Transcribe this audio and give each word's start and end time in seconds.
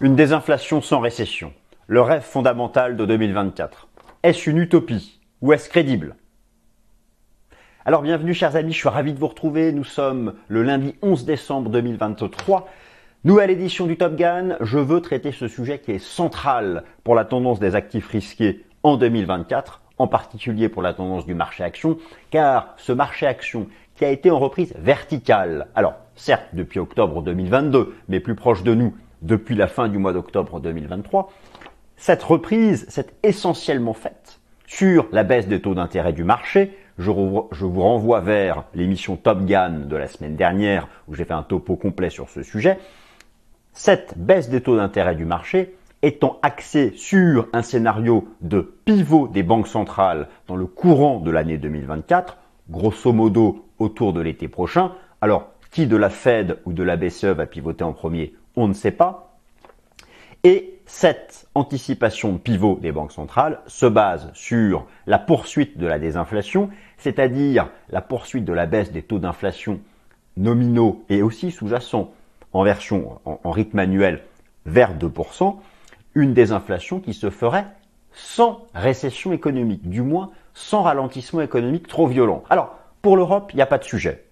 Une 0.00 0.16
désinflation 0.16 0.82
sans 0.82 0.98
récession. 0.98 1.52
Le 1.86 2.00
rêve 2.00 2.24
fondamental 2.24 2.96
de 2.96 3.06
2024. 3.06 3.86
Est-ce 4.24 4.50
une 4.50 4.58
utopie 4.58 5.20
ou 5.40 5.52
est-ce 5.52 5.68
crédible? 5.68 6.16
Alors 7.84 8.02
bienvenue 8.02 8.34
chers 8.34 8.56
amis, 8.56 8.72
je 8.72 8.78
suis 8.78 8.88
ravi 8.88 9.12
de 9.12 9.20
vous 9.20 9.28
retrouver. 9.28 9.70
Nous 9.70 9.84
sommes 9.84 10.34
le 10.48 10.64
lundi 10.64 10.96
11 11.00 11.24
décembre 11.24 11.70
2023. 11.70 12.68
Nouvelle 13.22 13.50
édition 13.50 13.86
du 13.86 13.96
Top 13.96 14.16
Gun. 14.16 14.56
Je 14.60 14.78
veux 14.78 15.00
traiter 15.00 15.30
ce 15.30 15.46
sujet 15.46 15.78
qui 15.78 15.92
est 15.92 16.04
central 16.04 16.82
pour 17.04 17.14
la 17.14 17.24
tendance 17.24 17.60
des 17.60 17.76
actifs 17.76 18.08
risqués 18.08 18.64
en 18.82 18.96
2024, 18.96 19.80
en 19.98 20.08
particulier 20.08 20.68
pour 20.68 20.82
la 20.82 20.92
tendance 20.92 21.24
du 21.24 21.34
marché 21.34 21.62
action, 21.62 21.98
car 22.30 22.74
ce 22.78 22.90
marché 22.90 23.26
action 23.26 23.68
qui 23.94 24.04
a 24.04 24.10
été 24.10 24.32
en 24.32 24.40
reprise 24.40 24.74
verticale, 24.76 25.68
alors 25.76 25.94
certes 26.16 26.48
depuis 26.52 26.80
octobre 26.80 27.22
2022, 27.22 27.94
mais 28.08 28.18
plus 28.18 28.34
proche 28.34 28.64
de 28.64 28.74
nous 28.74 28.92
depuis 29.24 29.56
la 29.56 29.66
fin 29.66 29.88
du 29.88 29.98
mois 29.98 30.12
d'octobre 30.12 30.60
2023, 30.60 31.32
cette 31.96 32.22
reprise 32.22 32.86
s'est 32.88 33.06
essentiellement 33.22 33.94
faite 33.94 34.40
sur 34.66 35.06
la 35.12 35.24
baisse 35.24 35.48
des 35.48 35.60
taux 35.60 35.74
d'intérêt 35.74 36.12
du 36.12 36.24
marché. 36.24 36.76
Je, 36.98 37.10
vous 37.10 37.80
renvoie 37.80 38.20
vers 38.20 38.64
l'émission 38.74 39.16
Top 39.16 39.44
Gun 39.44 39.86
de 39.86 39.96
la 39.96 40.06
semaine 40.06 40.36
dernière 40.36 40.88
où 41.08 41.14
j'ai 41.14 41.24
fait 41.24 41.32
un 41.32 41.42
topo 41.42 41.76
complet 41.76 42.10
sur 42.10 42.28
ce 42.28 42.42
sujet. 42.42 42.78
Cette 43.72 44.16
baisse 44.16 44.48
des 44.48 44.60
taux 44.60 44.76
d'intérêt 44.76 45.16
du 45.16 45.24
marché 45.24 45.74
étant 46.02 46.38
axée 46.42 46.92
sur 46.94 47.48
un 47.54 47.62
scénario 47.62 48.28
de 48.42 48.60
pivot 48.84 49.26
des 49.26 49.42
banques 49.42 49.68
centrales 49.68 50.28
dans 50.46 50.56
le 50.56 50.66
courant 50.66 51.18
de 51.18 51.30
l'année 51.30 51.56
2024, 51.56 52.36
grosso 52.68 53.12
modo 53.12 53.64
autour 53.78 54.12
de 54.12 54.20
l'été 54.20 54.48
prochain. 54.48 54.92
Alors, 55.22 55.48
qui 55.70 55.86
de 55.86 55.96
la 55.96 56.10
Fed 56.10 56.58
ou 56.66 56.72
de 56.74 56.82
la 56.82 56.96
BCE 56.96 57.24
va 57.24 57.46
pivoter 57.46 57.84
en 57.84 57.94
premier 57.94 58.34
on 58.56 58.68
ne 58.68 58.74
sait 58.74 58.90
pas. 58.90 59.38
Et 60.44 60.74
cette 60.86 61.46
anticipation 61.54 62.36
pivot 62.38 62.78
des 62.80 62.92
banques 62.92 63.12
centrales 63.12 63.60
se 63.66 63.86
base 63.86 64.30
sur 64.34 64.86
la 65.06 65.18
poursuite 65.18 65.78
de 65.78 65.86
la 65.86 65.98
désinflation, 65.98 66.70
c'est-à-dire 66.98 67.70
la 67.88 68.02
poursuite 68.02 68.44
de 68.44 68.52
la 68.52 68.66
baisse 68.66 68.92
des 68.92 69.02
taux 69.02 69.18
d'inflation 69.18 69.80
nominaux 70.36 71.04
et 71.08 71.22
aussi 71.22 71.50
sous-jacents 71.50 72.12
en 72.52 72.62
version 72.62 73.20
en, 73.24 73.50
rythme 73.50 73.78
annuel 73.78 74.22
vers 74.66 74.94
2%, 74.96 75.56
une 76.14 76.34
désinflation 76.34 77.00
qui 77.00 77.14
se 77.14 77.30
ferait 77.30 77.66
sans 78.12 78.66
récession 78.74 79.32
économique, 79.32 79.88
du 79.88 80.02
moins 80.02 80.30
sans 80.52 80.82
ralentissement 80.82 81.40
économique 81.40 81.88
trop 81.88 82.06
violent. 82.06 82.44
Alors, 82.48 82.76
pour 83.02 83.16
l'Europe, 83.16 83.50
il 83.52 83.56
n'y 83.56 83.62
a 83.62 83.66
pas 83.66 83.78
de 83.78 83.84
sujet. 83.84 84.24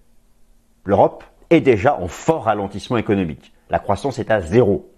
L'Europe 0.85 1.23
est 1.49 1.61
déjà 1.61 1.99
en 1.99 2.07
fort 2.07 2.45
ralentissement 2.45 2.97
économique 2.97 3.53
la 3.69 3.79
croissance 3.79 4.19
est 4.19 4.31
à 4.31 4.41
zéro, 4.41 4.89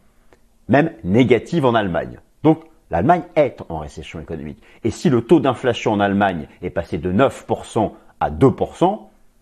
même 0.68 0.92
négative 1.04 1.66
en 1.66 1.76
Allemagne. 1.76 2.20
Donc 2.44 2.64
l'Allemagne 2.92 3.24
est 3.36 3.58
en 3.70 3.80
récession 3.80 4.20
économique. 4.20 4.62
Et 4.84 4.92
si 4.92 5.10
le 5.10 5.22
taux 5.22 5.40
d'inflation 5.40 5.92
en 5.92 6.00
Allemagne 6.00 6.48
est 6.62 6.70
passé 6.70 6.98
de 6.98 7.12
9% 7.12 7.92
à 8.20 8.32
2%, 8.32 9.00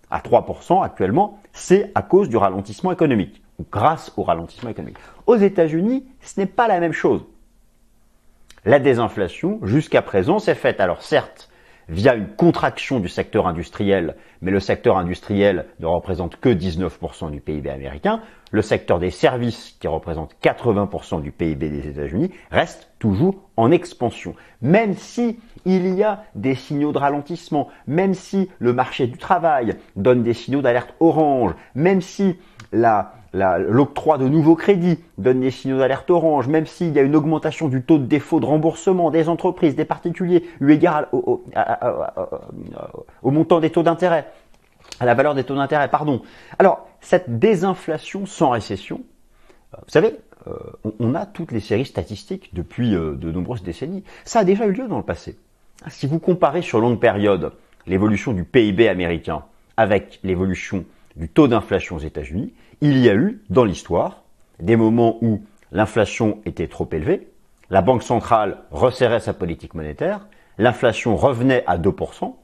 à 0.09 0.19
3% 0.19 0.83
actuellement, 0.83 1.39
c'est 1.53 1.91
à 1.95 2.01
cause 2.01 2.29
du 2.29 2.38
ralentissement 2.38 2.91
économique, 2.91 3.41
ou 3.59 3.66
grâce 3.71 4.11
au 4.17 4.23
ralentissement 4.23 4.69
économique. 4.69 4.97
Aux 5.25 5.35
États-Unis, 5.35 6.05
ce 6.21 6.39
n'est 6.39 6.45
pas 6.45 6.67
la 6.67 6.79
même 6.79 6.94
chose. 6.94 7.23
La 8.66 8.79
désinflation, 8.79 9.59
jusqu'à 9.63 10.01
présent, 10.01 10.39
s'est 10.39 10.55
faite, 10.55 10.79
alors 10.79 11.01
certes, 11.01 11.49
via 11.89 12.15
une 12.15 12.27
contraction 12.27 12.99
du 12.99 13.09
secteur 13.09 13.47
industriel, 13.47 14.15
mais 14.41 14.51
le 14.51 14.59
secteur 14.59 14.97
industriel 14.97 15.65
ne 15.79 15.85
représente 15.85 16.37
que 16.37 16.49
19% 16.49 17.31
du 17.31 17.41
PIB 17.41 17.69
américain, 17.69 18.21
le 18.51 18.61
secteur 18.61 18.99
des 18.99 19.09
services, 19.09 19.75
qui 19.79 19.87
représente 19.87 20.35
80% 20.43 21.21
du 21.21 21.31
PIB 21.31 21.69
des 21.69 21.87
États-Unis, 21.87 22.31
reste 22.51 22.91
toujours 22.99 23.35
en 23.57 23.71
expansion. 23.71 24.35
Même 24.61 24.93
si 24.93 25.39
il 25.65 25.95
y 25.95 26.03
a 26.03 26.23
des 26.35 26.55
signaux 26.55 26.91
de 26.91 26.99
ralentissement, 26.99 27.69
même 27.88 28.13
si 28.13 28.49
le 28.59 28.73
marché 28.73 29.07
du 29.07 29.17
travail 29.17 29.75
donne 29.95 30.23
des 30.23 30.33
signaux 30.33 30.61
d'alerte 30.61 30.93
orange, 30.99 31.53
même 31.73 32.01
si 32.01 32.38
la, 32.72 33.13
l'octroi 33.33 34.17
de 34.17 34.27
nouveaux 34.27 34.55
crédits 34.55 34.99
donne 35.17 35.41
des 35.41 35.51
signaux 35.51 35.79
d'alerte 35.79 36.09
orange, 36.11 36.47
même 36.47 36.66
s'il 36.66 36.94
y 36.94 36.99
a 36.99 37.01
une 37.01 37.16
augmentation 37.16 37.67
du 37.67 37.81
taux 37.81 37.97
de 37.97 38.05
défaut 38.05 38.39
de 38.39 38.45
remboursement 38.45 39.09
des 39.09 39.27
entreprises, 39.27 39.75
des 39.75 39.85
particuliers, 39.85 40.44
eu 40.61 40.71
égard 40.71 41.05
au, 41.11 41.41
montant 43.23 43.59
des 43.59 43.72
taux 43.72 43.83
d'intérêt, 43.83 44.27
à 44.99 45.05
la 45.05 45.16
valeur 45.16 45.33
des 45.33 45.43
taux 45.43 45.55
d'intérêt, 45.55 45.88
pardon. 45.89 46.22
Alors, 46.59 46.88
cette 47.01 47.39
désinflation 47.39 48.25
sans 48.25 48.51
récession, 48.51 49.01
euh, 49.73 49.77
vous 49.83 49.91
savez, 49.91 50.16
euh, 50.47 50.53
on 50.99 51.16
a 51.16 51.25
toutes 51.25 51.51
les 51.51 51.59
séries 51.59 51.85
statistiques 51.85 52.51
depuis 52.53 52.95
euh, 52.95 53.16
de 53.16 53.31
nombreuses 53.31 53.63
décennies. 53.63 54.03
Ça 54.25 54.39
a 54.39 54.43
déjà 54.43 54.66
eu 54.66 54.72
lieu 54.72 54.88
dans 54.88 54.97
le 54.97 55.03
passé. 55.03 55.38
Si 55.89 56.05
vous 56.05 56.19
comparez 56.19 56.61
sur 56.61 56.79
longue 56.79 56.99
période 56.99 57.53
l'évolution 57.88 58.33
du 58.33 58.43
PIB 58.43 58.88
américain 58.88 59.43
avec 59.75 60.19
l'évolution 60.23 60.85
du 61.16 61.29
taux 61.29 61.47
d'inflation 61.47 61.95
aux 61.95 61.99
États-Unis, 61.99 62.53
il 62.83 62.99
y 62.99 63.09
a 63.09 63.16
eu 63.16 63.41
dans 63.49 63.63
l'histoire 63.63 64.23
des 64.59 64.75
moments 64.75 65.17
où 65.21 65.41
l'inflation 65.71 66.39
était 66.45 66.67
trop 66.67 66.88
élevée, 66.91 67.29
la 67.69 67.81
Banque 67.81 68.03
centrale 68.03 68.57
resserrait 68.71 69.21
sa 69.21 69.33
politique 69.33 69.73
monétaire, 69.73 70.27
l'inflation 70.57 71.16
revenait 71.16 71.63
à 71.66 71.77
2% 71.77 72.35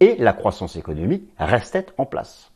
et 0.00 0.16
la 0.18 0.34
croissance 0.34 0.76
économique 0.76 1.24
restait 1.38 1.86
en 1.96 2.04
place. 2.04 2.52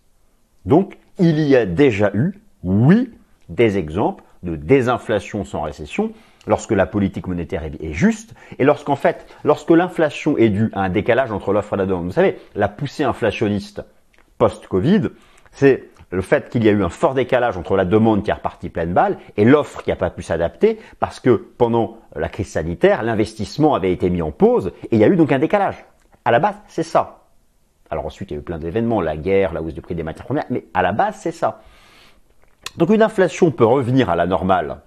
Donc, 0.66 0.98
il 1.18 1.40
y 1.40 1.56
a 1.56 1.64
déjà 1.64 2.10
eu, 2.12 2.38
oui, 2.62 3.10
des 3.48 3.78
exemples 3.78 4.22
de 4.42 4.54
désinflation 4.54 5.46
sans 5.46 5.62
récession 5.62 6.12
lorsque 6.46 6.72
la 6.72 6.84
politique 6.84 7.26
monétaire 7.26 7.64
est 7.64 7.92
juste 7.94 8.34
et 8.58 8.64
lorsqu'en 8.64 8.96
fait, 8.96 9.26
lorsque 9.44 9.70
l'inflation 9.70 10.36
est 10.36 10.50
due 10.50 10.70
à 10.74 10.82
un 10.82 10.90
décalage 10.90 11.32
entre 11.32 11.54
l'offre 11.54 11.72
et 11.72 11.78
la 11.78 11.86
demande. 11.86 12.04
Vous 12.04 12.12
savez, 12.12 12.38
la 12.54 12.68
poussée 12.68 13.04
inflationniste 13.04 13.82
post-Covid, 14.36 15.08
c'est 15.52 15.89
le 16.10 16.22
fait 16.22 16.48
qu'il 16.48 16.65
y 16.65 16.69
a 16.69 16.72
eu 16.72 16.82
un 16.82 16.88
fort 16.88 17.15
décalage 17.15 17.56
entre 17.56 17.76
la 17.76 17.84
demande 17.84 18.25
qui 18.25 18.31
est 18.31 18.34
repartie 18.34 18.69
pleine 18.69 18.93
balle 18.93 19.19
et 19.37 19.44
l'offre 19.44 19.82
qui 19.82 19.91
n'a 19.91 19.97
pas 19.97 20.10
pu 20.10 20.22
s'adapter 20.22 20.78
parce 20.98 21.21
que 21.21 21.31
pendant 21.31 21.98
la 22.16 22.28
crise 22.28 22.48
sanitaire, 22.48 23.03
l'investissement 23.03 23.75
avait 23.75 23.93
été 23.93 24.10
mis 24.10 24.22
en 24.22 24.32
pause 24.32 24.72
et 24.84 24.97
il 24.97 24.98
y 24.98 25.04
a 25.04 25.09
eu 25.09 25.16
donc 25.16 25.31
un 25.31 25.38
décalage. 25.38 25.84
À 26.25 26.32
la 26.32 26.41
base, 26.41 26.56
c'est 26.66 26.82
ça. 26.82 27.26
Alors 27.91 28.06
ensuite, 28.06 28.31
il 28.31 28.34
y 28.34 28.37
a 28.37 28.41
eu 28.41 28.44
plein 28.44 28.59
d'événements, 28.59 29.00
la 29.00 29.16
guerre, 29.16 29.53
la 29.53 29.62
hausse 29.62 29.75
du 29.75 29.81
prix 29.81 29.94
des 29.94 30.03
matières 30.03 30.26
premières, 30.26 30.47
mais 30.50 30.65
à 30.75 30.82
la 30.82 30.93
base, 30.93 31.16
c'est 31.16 31.32
ça. 31.32 31.62
Donc 32.77 32.91
une 32.91 33.03
inflation 33.03 33.50
peut 33.50 33.65
revenir 33.65 34.10
à 34.10 34.16
la 34.16 34.27
normale 34.27 34.82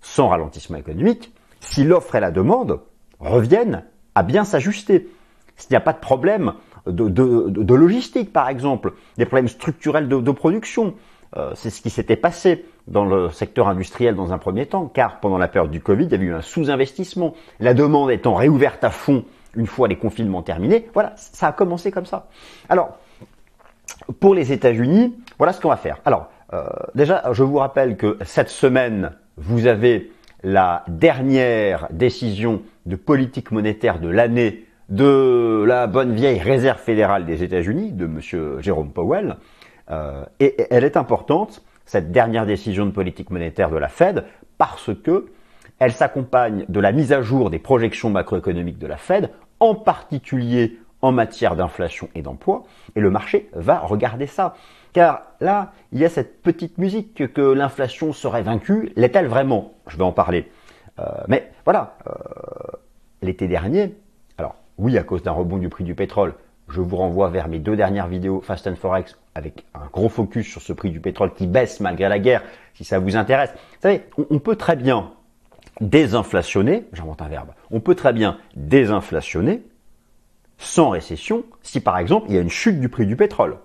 sans 0.00 0.28
ralentissement 0.28 0.76
économique 0.76 1.32
si 1.60 1.82
l'offre 1.82 2.14
et 2.14 2.20
la 2.20 2.30
demande 2.30 2.80
reviennent 3.20 3.84
à 4.14 4.22
bien 4.22 4.44
s'ajuster. 4.44 5.08
S'il 5.56 5.70
n'y 5.70 5.76
a 5.76 5.80
pas 5.80 5.92
de 5.92 5.98
problème 5.98 6.54
de, 6.86 7.74
logistique, 7.74 8.32
par 8.32 8.48
exemple, 8.48 8.92
des 9.16 9.24
problèmes 9.24 9.48
structurels 9.48 10.08
de, 10.08 10.30
production. 10.30 10.94
Euh, 11.36 11.52
c'est 11.54 11.70
ce 11.70 11.82
qui 11.82 11.90
s'était 11.90 12.16
passé 12.16 12.64
dans 12.86 13.04
le 13.04 13.30
secteur 13.30 13.68
industriel 13.68 14.14
dans 14.14 14.32
un 14.32 14.38
premier 14.38 14.66
temps, 14.66 14.86
car 14.86 15.20
pendant 15.20 15.38
la 15.38 15.48
période 15.48 15.70
du 15.70 15.80
Covid, 15.80 16.04
il 16.04 16.12
y 16.12 16.14
avait 16.14 16.26
eu 16.26 16.34
un 16.34 16.42
sous-investissement. 16.42 17.34
La 17.60 17.74
demande 17.74 18.10
étant 18.10 18.34
réouverte 18.34 18.84
à 18.84 18.90
fond 18.90 19.24
une 19.56 19.66
fois 19.66 19.88
les 19.88 19.96
confinements 19.96 20.42
terminés, 20.42 20.88
voilà, 20.94 21.12
ça 21.16 21.48
a 21.48 21.52
commencé 21.52 21.90
comme 21.90 22.06
ça. 22.06 22.28
Alors, 22.68 22.98
pour 24.20 24.34
les 24.34 24.52
États-Unis, 24.52 25.16
voilà 25.38 25.52
ce 25.52 25.60
qu'on 25.60 25.68
va 25.68 25.76
faire. 25.76 25.98
Alors, 26.04 26.28
euh, 26.52 26.66
déjà, 26.94 27.22
je 27.32 27.42
vous 27.42 27.58
rappelle 27.58 27.96
que 27.96 28.18
cette 28.24 28.48
semaine, 28.48 29.12
vous 29.36 29.66
avez 29.66 30.10
la 30.42 30.84
dernière 30.88 31.88
décision 31.90 32.62
de 32.86 32.96
politique 32.96 33.50
monétaire 33.50 33.98
de 33.98 34.08
l'année 34.08 34.66
de 34.88 35.64
la 35.66 35.86
bonne 35.86 36.14
vieille 36.14 36.40
réserve 36.40 36.78
fédérale 36.78 37.24
des 37.24 37.42
États-Unis, 37.42 37.92
de 37.92 38.04
M. 38.04 38.60
Jérôme 38.60 38.92
Powell, 38.92 39.36
euh, 39.90 40.24
et 40.40 40.54
elle 40.70 40.84
est 40.84 40.96
importante, 40.96 41.62
cette 41.86 42.12
dernière 42.12 42.46
décision 42.46 42.86
de 42.86 42.90
politique 42.90 43.30
monétaire 43.30 43.70
de 43.70 43.76
la 43.76 43.88
Fed, 43.88 44.24
parce 44.58 44.90
que 45.02 45.26
elle 45.78 45.92
s'accompagne 45.92 46.64
de 46.68 46.80
la 46.80 46.92
mise 46.92 47.12
à 47.12 47.20
jour 47.20 47.50
des 47.50 47.58
projections 47.58 48.10
macroéconomiques 48.10 48.78
de 48.78 48.86
la 48.86 48.96
Fed, 48.96 49.30
en 49.60 49.74
particulier 49.74 50.78
en 51.02 51.12
matière 51.12 51.56
d'inflation 51.56 52.08
et 52.14 52.22
d'emploi, 52.22 52.62
et 52.96 53.00
le 53.00 53.10
marché 53.10 53.50
va 53.52 53.80
regarder 53.80 54.26
ça. 54.26 54.54
Car 54.94 55.22
là, 55.40 55.72
il 55.92 55.98
y 55.98 56.04
a 56.04 56.08
cette 56.08 56.40
petite 56.40 56.78
musique 56.78 57.32
que 57.32 57.42
l'inflation 57.42 58.12
serait 58.12 58.42
vaincue. 58.42 58.92
L'est-elle 58.96 59.26
vraiment? 59.26 59.72
Je 59.88 59.98
vais 59.98 60.04
en 60.04 60.12
parler. 60.12 60.48
Euh, 61.00 61.04
mais 61.28 61.50
voilà, 61.64 61.96
euh, 62.06 62.12
l'été 63.20 63.48
dernier, 63.48 63.96
oui, 64.78 64.98
à 64.98 65.02
cause 65.02 65.22
d'un 65.22 65.32
rebond 65.32 65.58
du 65.58 65.68
prix 65.68 65.84
du 65.84 65.94
pétrole. 65.94 66.34
Je 66.68 66.80
vous 66.80 66.96
renvoie 66.96 67.28
vers 67.28 67.48
mes 67.48 67.58
deux 67.58 67.76
dernières 67.76 68.08
vidéos 68.08 68.40
Fast 68.40 68.66
and 68.66 68.76
Forex 68.76 69.16
avec 69.34 69.64
un 69.74 69.86
gros 69.92 70.08
focus 70.08 70.48
sur 70.48 70.62
ce 70.62 70.72
prix 70.72 70.90
du 70.90 71.00
pétrole 71.00 71.34
qui 71.34 71.46
baisse 71.46 71.80
malgré 71.80 72.08
la 72.08 72.18
guerre, 72.18 72.42
si 72.74 72.84
ça 72.84 72.98
vous 72.98 73.16
intéresse. 73.16 73.50
Vous 73.52 73.80
savez, 73.82 74.04
on, 74.30 74.38
peut 74.38 74.56
très 74.56 74.76
bien 74.76 75.12
désinflationner, 75.80 76.86
j'invente 76.92 77.20
un 77.20 77.28
verbe, 77.28 77.50
on 77.70 77.80
peut 77.80 77.94
très 77.94 78.12
bien 78.12 78.38
désinflationner 78.56 79.62
sans 80.56 80.90
récession 80.90 81.44
si 81.62 81.80
par 81.80 81.98
exemple 81.98 82.26
il 82.28 82.36
y 82.36 82.38
a 82.38 82.40
une 82.40 82.50
chute 82.50 82.80
du 82.80 82.88
prix 82.88 83.06
du 83.06 83.16
pétrole. 83.16 83.58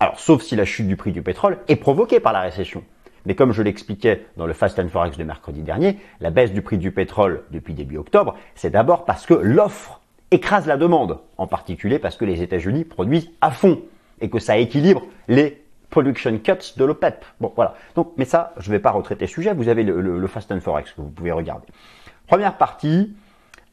Alors, 0.00 0.20
sauf 0.20 0.42
si 0.42 0.54
la 0.54 0.64
chute 0.64 0.86
du 0.86 0.96
prix 0.96 1.12
du 1.12 1.22
pétrole 1.22 1.58
est 1.66 1.76
provoquée 1.76 2.20
par 2.20 2.32
la 2.32 2.40
récession. 2.40 2.84
Mais 3.28 3.34
comme 3.34 3.52
je 3.52 3.60
l'expliquais 3.60 4.24
dans 4.38 4.46
le 4.46 4.54
Fast 4.54 4.78
and 4.78 4.88
Forex 4.88 5.18
de 5.18 5.22
mercredi 5.22 5.60
dernier, 5.60 5.98
la 6.20 6.30
baisse 6.30 6.50
du 6.50 6.62
prix 6.62 6.78
du 6.78 6.92
pétrole 6.92 7.42
depuis 7.50 7.74
début 7.74 7.98
octobre, 7.98 8.34
c'est 8.54 8.70
d'abord 8.70 9.04
parce 9.04 9.26
que 9.26 9.34
l'offre 9.34 10.00
écrase 10.30 10.66
la 10.66 10.78
demande, 10.78 11.20
en 11.36 11.46
particulier 11.46 11.98
parce 11.98 12.16
que 12.16 12.24
les 12.24 12.40
États-Unis 12.40 12.84
produisent 12.84 13.30
à 13.42 13.50
fond 13.50 13.82
et 14.22 14.30
que 14.30 14.38
ça 14.38 14.56
équilibre 14.56 15.02
les 15.28 15.62
production 15.90 16.38
cuts 16.38 16.72
de 16.78 16.84
l'OPEP. 16.86 17.22
Bon, 17.38 17.52
voilà. 17.54 17.74
Mais 18.16 18.24
ça, 18.24 18.54
je 18.56 18.70
ne 18.70 18.76
vais 18.76 18.80
pas 18.80 18.92
retraiter 18.92 19.26
le 19.26 19.30
sujet. 19.30 19.52
Vous 19.52 19.68
avez 19.68 19.82
le, 19.82 20.00
le 20.00 20.26
Fast 20.26 20.50
and 20.50 20.60
Forex 20.60 20.90
que 20.92 21.02
vous 21.02 21.10
pouvez 21.10 21.32
regarder. 21.32 21.66
Première 22.28 22.56
partie, 22.56 23.14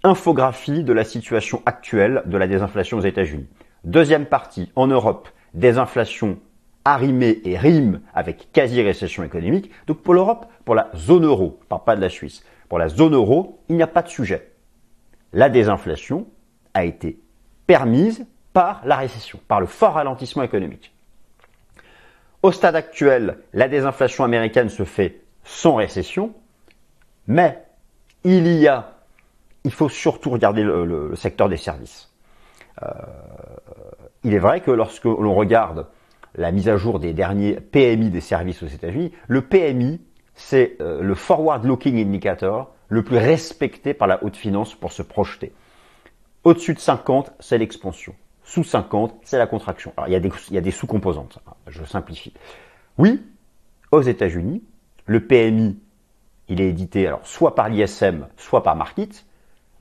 infographie 0.03 0.83
de 0.83 0.91
la 0.91 1.05
situation 1.05 1.61
actuelle 1.65 2.23
de 2.25 2.37
la 2.37 2.47
désinflation 2.47 2.97
aux 2.97 3.05
États-Unis. 3.05 3.47
Deuxième 3.85 4.25
partie, 4.25 4.69
en 4.75 4.87
Europe, 4.87 5.29
désinflation 5.53 6.39
arrimé 6.85 7.41
et 7.43 7.57
rime 7.57 8.01
avec 8.13 8.51
quasi-récession 8.53 9.23
économique. 9.23 9.71
Donc 9.87 10.01
pour 10.01 10.13
l'Europe, 10.13 10.45
pour 10.63 10.75
la 10.75 10.89
zone 10.95 11.25
euro, 11.25 11.57
je 11.63 11.67
parle 11.67 11.83
pas 11.83 11.95
de 11.95 12.01
la 12.01 12.09
Suisse, 12.09 12.43
pour 12.69 12.79
la 12.79 12.87
zone 12.87 13.15
euro, 13.15 13.59
il 13.69 13.75
n'y 13.75 13.83
a 13.83 13.87
pas 13.87 14.03
de 14.03 14.09
sujet. 14.09 14.51
La 15.33 15.49
désinflation 15.49 16.27
a 16.73 16.85
été 16.85 17.19
permise 17.67 18.25
par 18.53 18.81
la 18.85 18.95
récession, 18.95 19.39
par 19.47 19.59
le 19.59 19.65
fort 19.65 19.93
ralentissement 19.95 20.43
économique. 20.43 20.93
Au 22.41 22.51
stade 22.51 22.75
actuel, 22.75 23.39
la 23.53 23.67
désinflation 23.67 24.23
américaine 24.23 24.69
se 24.69 24.83
fait 24.83 25.21
sans 25.43 25.75
récession, 25.75 26.33
mais 27.27 27.63
il 28.23 28.47
y 28.47 28.67
a, 28.67 28.93
il 29.63 29.71
faut 29.71 29.89
surtout 29.89 30.29
regarder 30.29 30.63
le, 30.63 31.15
secteur 31.15 31.49
des 31.49 31.57
services. 31.57 32.13
Euh, 32.83 32.87
il 34.23 34.33
est 34.33 34.39
vrai 34.39 34.61
que 34.61 34.71
lorsque 34.71 35.05
l'on 35.05 35.33
regarde 35.33 35.87
la 36.37 36.51
mise 36.51 36.69
à 36.69 36.77
jour 36.77 36.99
des 36.99 37.13
derniers 37.13 37.53
PMI 37.53 38.09
des 38.09 38.21
services 38.21 38.63
aux 38.63 38.67
États-Unis. 38.67 39.11
Le 39.27 39.41
PMI, 39.41 40.01
c'est 40.35 40.77
euh, 40.81 41.01
le 41.01 41.15
Forward 41.15 41.63
Looking 41.65 41.97
Indicator 41.97 42.73
le 42.89 43.03
plus 43.03 43.17
respecté 43.17 43.93
par 43.93 44.07
la 44.07 44.23
haute 44.23 44.35
finance 44.35 44.75
pour 44.75 44.91
se 44.91 45.01
projeter. 45.01 45.53
Au-dessus 46.43 46.73
de 46.73 46.79
50, 46.79 47.33
c'est 47.39 47.57
l'expansion. 47.57 48.13
Sous 48.43 48.63
50, 48.63 49.15
c'est 49.23 49.39
la 49.39 49.47
contraction. 49.47 49.91
Alors, 49.97 50.07
il 50.07 50.13
y 50.13 50.57
a 50.57 50.61
des, 50.61 50.71
sous-composantes. 50.71 51.39
Je 51.67 51.83
simplifie. 51.83 52.33
Oui, 52.99 53.25
aux 53.91 54.01
États-Unis, 54.01 54.63
le 55.07 55.25
PMI, 55.25 55.79
il 56.47 56.61
est 56.61 56.69
édité 56.69 57.11
soit 57.23 57.55
par 57.55 57.69
l'ISM, 57.69 58.27
soit 58.37 58.61
par 58.61 58.75
Market. 58.75 59.25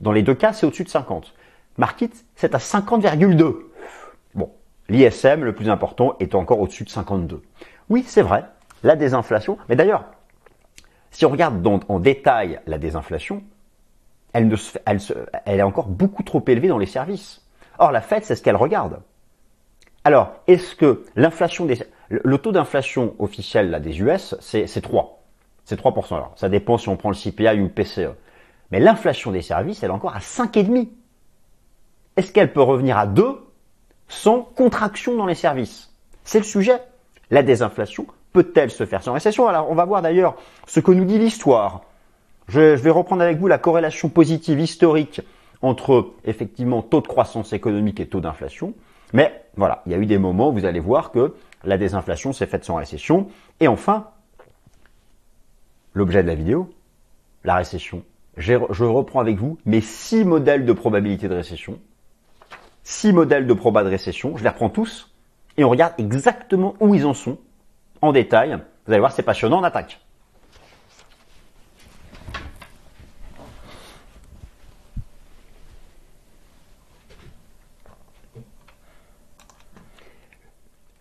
Dans 0.00 0.12
les 0.12 0.22
deux 0.22 0.34
cas, 0.34 0.54
c'est 0.54 0.64
au-dessus 0.64 0.84
de 0.84 0.88
50. 0.88 1.34
Market, 1.76 2.24
c'est 2.36 2.54
à 2.54 2.58
50,2. 2.58 3.56
L'ISM, 4.88 5.44
le 5.44 5.54
plus 5.54 5.70
important, 5.70 6.16
est 6.20 6.34
encore 6.34 6.60
au-dessus 6.60 6.84
de 6.84 6.90
52. 6.90 7.42
Oui, 7.88 8.04
c'est 8.06 8.22
vrai, 8.22 8.44
la 8.82 8.96
désinflation, 8.96 9.58
mais 9.68 9.76
d'ailleurs, 9.76 10.04
si 11.10 11.24
on 11.24 11.30
regarde 11.30 11.66
en 11.66 11.98
détail 12.00 12.60
la 12.66 12.78
désinflation, 12.78 13.42
elle, 14.34 14.52
est 15.46 15.62
encore 15.62 15.86
beaucoup 15.86 16.22
trop 16.22 16.42
élevée 16.46 16.68
dans 16.68 16.78
les 16.78 16.86
services. 16.86 17.46
Or, 17.78 17.92
la 17.92 18.00
Fed, 18.00 18.24
c'est 18.24 18.34
ce 18.34 18.42
qu'elle 18.42 18.56
regarde. 18.56 19.00
Alors, 20.02 20.32
est-ce 20.48 20.74
que 20.74 21.04
l'inflation 21.16 21.64
des, 21.64 21.78
le 22.08 22.38
taux 22.38 22.52
d'inflation 22.52 23.14
officiel 23.18 23.70
là, 23.70 23.80
des 23.80 24.00
US, 24.00 24.34
c'est 24.40 24.80
3. 24.80 25.22
C'est 25.64 25.80
3%. 25.80 26.14
Alors, 26.14 26.32
ça 26.36 26.48
dépend 26.48 26.76
si 26.78 26.88
on 26.88 26.96
prend 26.96 27.10
le 27.10 27.16
CPI 27.16 27.60
ou 27.60 27.64
le 27.64 27.68
PCE. 27.68 28.10
Mais 28.70 28.80
l'inflation 28.80 29.30
des 29.30 29.40
services, 29.40 29.82
elle 29.82 29.90
est 29.90 29.94
encore 29.94 30.14
à 30.14 30.18
5,5. 30.18 30.88
Est-ce 32.16 32.32
qu'elle 32.32 32.52
peut 32.52 32.62
revenir 32.62 32.98
à 32.98 33.06
2 33.06 33.43
sans 34.14 34.42
contraction 34.42 35.16
dans 35.16 35.26
les 35.26 35.34
services. 35.34 35.90
C'est 36.24 36.38
le 36.38 36.44
sujet. 36.44 36.80
La 37.30 37.42
désinflation 37.42 38.06
peut-elle 38.32 38.70
se 38.70 38.86
faire 38.86 39.02
sans 39.02 39.12
récession? 39.12 39.48
Alors 39.48 39.70
on 39.70 39.74
va 39.74 39.84
voir 39.84 40.02
d'ailleurs 40.02 40.36
ce 40.66 40.80
que 40.80 40.92
nous 40.92 41.04
dit 41.04 41.18
l'histoire. 41.18 41.82
Je, 42.48 42.74
vais 42.74 42.90
reprendre 42.90 43.22
avec 43.22 43.38
vous 43.38 43.46
la 43.46 43.58
corrélation 43.58 44.08
positive 44.08 44.60
historique 44.60 45.20
entre 45.62 46.12
effectivement 46.24 46.82
taux 46.82 47.00
de 47.00 47.06
croissance 47.06 47.52
économique 47.52 48.00
et 48.00 48.06
taux 48.06 48.20
d'inflation. 48.20 48.74
Mais 49.12 49.44
voilà, 49.56 49.82
il 49.86 49.92
y 49.92 49.94
a 49.94 49.98
eu 49.98 50.06
des 50.06 50.18
moments 50.18 50.50
où 50.50 50.52
vous 50.52 50.64
allez 50.66 50.80
voir 50.80 51.10
que 51.10 51.34
la 51.64 51.78
désinflation 51.78 52.32
s'est 52.32 52.46
faite 52.46 52.64
sans 52.64 52.74
récession. 52.74 53.28
Et 53.60 53.68
enfin, 53.68 54.08
l'objet 55.94 56.22
de 56.22 56.28
la 56.28 56.34
vidéo, 56.34 56.70
la 57.44 57.56
récession. 57.56 58.02
Je 58.36 58.84
reprends 58.84 59.20
avec 59.20 59.36
vous 59.36 59.58
mes 59.64 59.80
six 59.80 60.24
modèles 60.24 60.66
de 60.66 60.72
probabilité 60.72 61.28
de 61.28 61.34
récession 61.34 61.78
six 62.84 63.12
modèles 63.12 63.46
de 63.46 63.54
proba 63.54 63.82
de 63.82 63.88
récession, 63.88 64.36
je 64.36 64.42
les 64.42 64.50
reprends 64.50 64.70
tous, 64.70 65.10
et 65.56 65.64
on 65.64 65.70
regarde 65.70 65.94
exactement 65.98 66.74
où 66.80 66.94
ils 66.94 67.06
en 67.06 67.14
sont, 67.14 67.38
en 68.02 68.12
détail. 68.12 68.58
Vous 68.86 68.92
allez 68.92 69.00
voir, 69.00 69.12
c'est 69.12 69.22
passionnant, 69.22 69.60
on 69.60 69.64
attaque. 69.64 70.00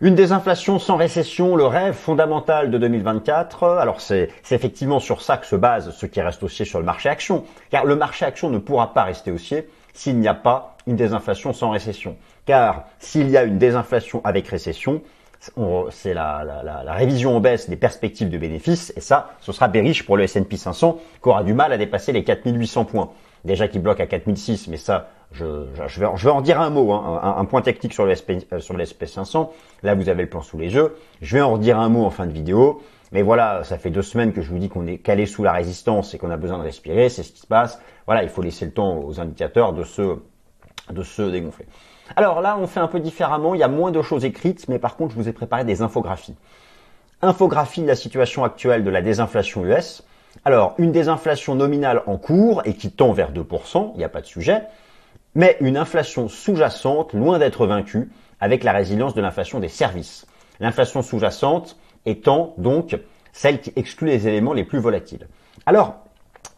Une 0.00 0.14
désinflation 0.14 0.78
sans 0.78 0.96
récession, 0.96 1.56
le 1.56 1.64
rêve 1.64 1.94
fondamental 1.94 2.70
de 2.70 2.76
2024. 2.76 3.64
Alors 3.78 4.02
c'est 4.02 4.28
effectivement 4.50 5.00
sur 5.00 5.22
ça 5.22 5.38
que 5.38 5.46
se 5.46 5.56
base 5.56 5.92
ce 5.92 6.04
qui 6.04 6.20
reste 6.20 6.42
haussier 6.42 6.66
sur 6.66 6.78
le 6.78 6.84
marché 6.84 7.08
action. 7.08 7.44
Car 7.70 7.86
le 7.86 7.96
marché 7.96 8.26
action 8.26 8.50
ne 8.50 8.58
pourra 8.58 8.92
pas 8.92 9.04
rester 9.04 9.30
haussier 9.30 9.66
s'il 9.94 10.18
n'y 10.18 10.28
a 10.28 10.34
pas 10.34 10.73
une 10.86 10.96
désinflation 10.96 11.52
sans 11.52 11.70
récession. 11.70 12.16
Car 12.46 12.84
s'il 12.98 13.30
y 13.30 13.36
a 13.36 13.44
une 13.44 13.58
désinflation 13.58 14.20
avec 14.24 14.48
récession, 14.48 15.02
c'est 15.90 16.14
la, 16.14 16.82
révision 16.88 17.36
en 17.36 17.40
baisse 17.40 17.68
des 17.68 17.76
perspectives 17.76 18.30
de 18.30 18.38
bénéfices, 18.38 18.92
et 18.96 19.00
ça, 19.00 19.30
ce 19.40 19.52
sera 19.52 19.68
bearish 19.68 20.04
pour 20.04 20.16
le 20.16 20.24
S&P 20.24 20.56
500, 20.56 20.98
qui 21.22 21.28
aura 21.28 21.44
du 21.44 21.54
mal 21.54 21.72
à 21.72 21.78
dépasser 21.78 22.12
les 22.12 22.24
4800 22.24 22.84
points. 22.84 23.10
Déjà 23.44 23.68
qui 23.68 23.78
bloque 23.78 24.00
à 24.00 24.06
4006, 24.06 24.68
mais 24.68 24.78
ça, 24.78 25.10
je, 25.32 25.44
vais, 25.44 26.06
je 26.16 26.24
vais 26.24 26.30
en 26.30 26.40
dire 26.40 26.60
un 26.60 26.70
mot, 26.70 26.92
hein, 26.92 27.34
un, 27.36 27.44
point 27.44 27.60
technique 27.60 27.92
sur 27.92 28.06
le, 28.06 28.14
SP, 28.16 28.40
euh, 28.52 28.60
sur 28.60 28.74
le 28.74 28.84
SP 28.88 29.04
500. 29.04 29.52
Là, 29.82 29.94
vous 29.94 30.08
avez 30.08 30.22
le 30.22 30.30
plan 30.30 30.40
sous 30.40 30.56
les 30.56 30.72
yeux. 30.72 30.96
Je 31.20 31.36
vais 31.36 31.42
en 31.42 31.52
redire 31.52 31.78
un 31.78 31.90
mot 31.90 32.04
en 32.06 32.10
fin 32.10 32.26
de 32.26 32.32
vidéo. 32.32 32.80
Mais 33.12 33.20
voilà, 33.20 33.62
ça 33.64 33.76
fait 33.76 33.90
deux 33.90 34.02
semaines 34.02 34.32
que 34.32 34.40
je 34.40 34.50
vous 34.50 34.58
dis 34.58 34.70
qu'on 34.70 34.86
est 34.86 34.96
calé 34.96 35.26
sous 35.26 35.42
la 35.44 35.52
résistance 35.52 36.14
et 36.14 36.18
qu'on 36.18 36.30
a 36.30 36.36
besoin 36.38 36.58
de 36.58 36.64
respirer, 36.64 37.08
c'est 37.08 37.22
ce 37.22 37.32
qui 37.32 37.40
se 37.40 37.46
passe. 37.46 37.80
Voilà, 38.06 38.22
il 38.22 38.28
faut 38.28 38.42
laisser 38.42 38.64
le 38.64 38.72
temps 38.72 38.98
aux 39.04 39.20
indicateurs 39.20 39.72
de 39.72 39.84
se, 39.84 40.18
de 40.90 41.02
se 41.02 41.22
dégonfler. 41.22 41.66
Alors 42.16 42.40
là, 42.40 42.56
on 42.60 42.66
fait 42.66 42.80
un 42.80 42.88
peu 42.88 43.00
différemment, 43.00 43.54
il 43.54 43.60
y 43.60 43.64
a 43.64 43.68
moins 43.68 43.90
de 43.90 44.02
choses 44.02 44.24
écrites, 44.24 44.68
mais 44.68 44.78
par 44.78 44.96
contre, 44.96 45.12
je 45.12 45.16
vous 45.16 45.28
ai 45.28 45.32
préparé 45.32 45.64
des 45.64 45.82
infographies. 45.82 46.34
Infographie 47.22 47.82
de 47.82 47.86
la 47.86 47.96
situation 47.96 48.44
actuelle 48.44 48.84
de 48.84 48.90
la 48.90 49.00
désinflation 49.00 49.64
US. 49.64 50.04
Alors, 50.44 50.74
une 50.78 50.92
désinflation 50.92 51.54
nominale 51.54 52.02
en 52.06 52.18
cours 52.18 52.62
et 52.64 52.74
qui 52.74 52.90
tend 52.90 53.12
vers 53.12 53.32
2%, 53.32 53.92
il 53.94 53.98
n'y 53.98 54.04
a 54.04 54.08
pas 54.08 54.20
de 54.20 54.26
sujet, 54.26 54.62
mais 55.34 55.56
une 55.60 55.76
inflation 55.76 56.28
sous-jacente 56.28 57.14
loin 57.14 57.38
d'être 57.38 57.66
vaincue 57.66 58.10
avec 58.40 58.62
la 58.64 58.72
résilience 58.72 59.14
de 59.14 59.22
l'inflation 59.22 59.60
des 59.60 59.68
services. 59.68 60.26
L'inflation 60.60 61.02
sous-jacente, 61.02 61.78
étant 62.04 62.54
donc 62.58 62.98
celle 63.32 63.60
qui 63.60 63.72
exclut 63.76 64.08
les 64.08 64.28
éléments 64.28 64.52
les 64.52 64.64
plus 64.64 64.78
volatiles. 64.78 65.26
Alors, 65.66 65.94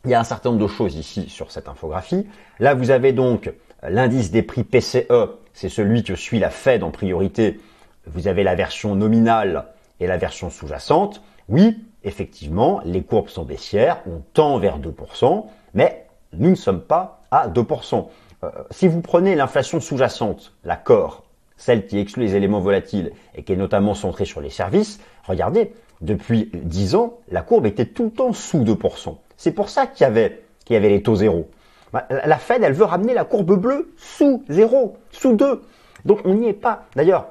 il 0.04 0.10
y 0.10 0.14
a 0.14 0.20
un 0.20 0.24
certain 0.24 0.50
nombre 0.50 0.62
de 0.62 0.68
choses 0.68 0.96
ici 0.96 1.28
sur 1.28 1.50
cette 1.50 1.68
infographie. 1.68 2.26
Là, 2.58 2.74
vous 2.74 2.90
avez 2.90 3.12
donc 3.12 3.52
l'indice 3.88 4.30
des 4.30 4.42
prix 4.42 4.64
PCE, 4.64 5.38
c'est 5.52 5.68
celui 5.68 6.02
que 6.02 6.14
suit 6.14 6.38
la 6.38 6.50
Fed 6.50 6.82
en 6.82 6.90
priorité. 6.90 7.60
Vous 8.06 8.28
avez 8.28 8.42
la 8.42 8.54
version 8.54 8.94
nominale 8.94 9.66
et 10.00 10.06
la 10.06 10.16
version 10.16 10.50
sous-jacente. 10.50 11.22
Oui, 11.48 11.84
effectivement, 12.04 12.80
les 12.84 13.02
courbes 13.02 13.28
sont 13.28 13.44
baissières, 13.44 14.02
on 14.06 14.22
tend 14.32 14.58
vers 14.58 14.78
2%, 14.78 15.46
mais 15.74 16.06
nous 16.32 16.50
ne 16.50 16.54
sommes 16.54 16.82
pas 16.82 17.22
à 17.30 17.48
2%. 17.48 18.08
Euh, 18.44 18.50
si 18.70 18.88
vous 18.88 19.00
prenez 19.00 19.34
l'inflation 19.34 19.80
sous-jacente, 19.80 20.52
la 20.64 20.76
core, 20.76 21.24
celle 21.56 21.86
qui 21.86 21.98
exclut 21.98 22.24
les 22.24 22.34
éléments 22.34 22.60
volatiles 22.60 23.12
et 23.34 23.42
qui 23.42 23.52
est 23.52 23.56
notamment 23.56 23.94
centrée 23.94 24.26
sur 24.26 24.40
les 24.40 24.50
services, 24.50 25.00
regardez, 25.24 25.72
depuis 26.00 26.50
10 26.52 26.94
ans, 26.94 27.18
la 27.30 27.42
courbe 27.42 27.66
était 27.66 27.86
tout 27.86 28.04
le 28.04 28.10
temps 28.10 28.32
sous 28.32 28.62
2%. 28.62 29.16
C'est 29.36 29.52
pour 29.52 29.70
ça 29.70 29.86
qu'il 29.86 30.04
y 30.04 30.06
avait, 30.06 30.42
qu'il 30.64 30.74
y 30.74 30.76
avait 30.76 30.90
les 30.90 31.02
taux 31.02 31.16
zéro. 31.16 31.48
Bah, 31.96 32.04
la 32.10 32.36
Fed, 32.36 32.62
elle 32.62 32.74
veut 32.74 32.84
ramener 32.84 33.14
la 33.14 33.24
courbe 33.24 33.58
bleue 33.58 33.90
sous 33.96 34.44
0, 34.50 34.98
sous 35.12 35.34
2. 35.34 35.62
Donc 36.04 36.18
on 36.26 36.34
n'y 36.34 36.46
est 36.46 36.52
pas. 36.52 36.82
D'ailleurs, 36.94 37.28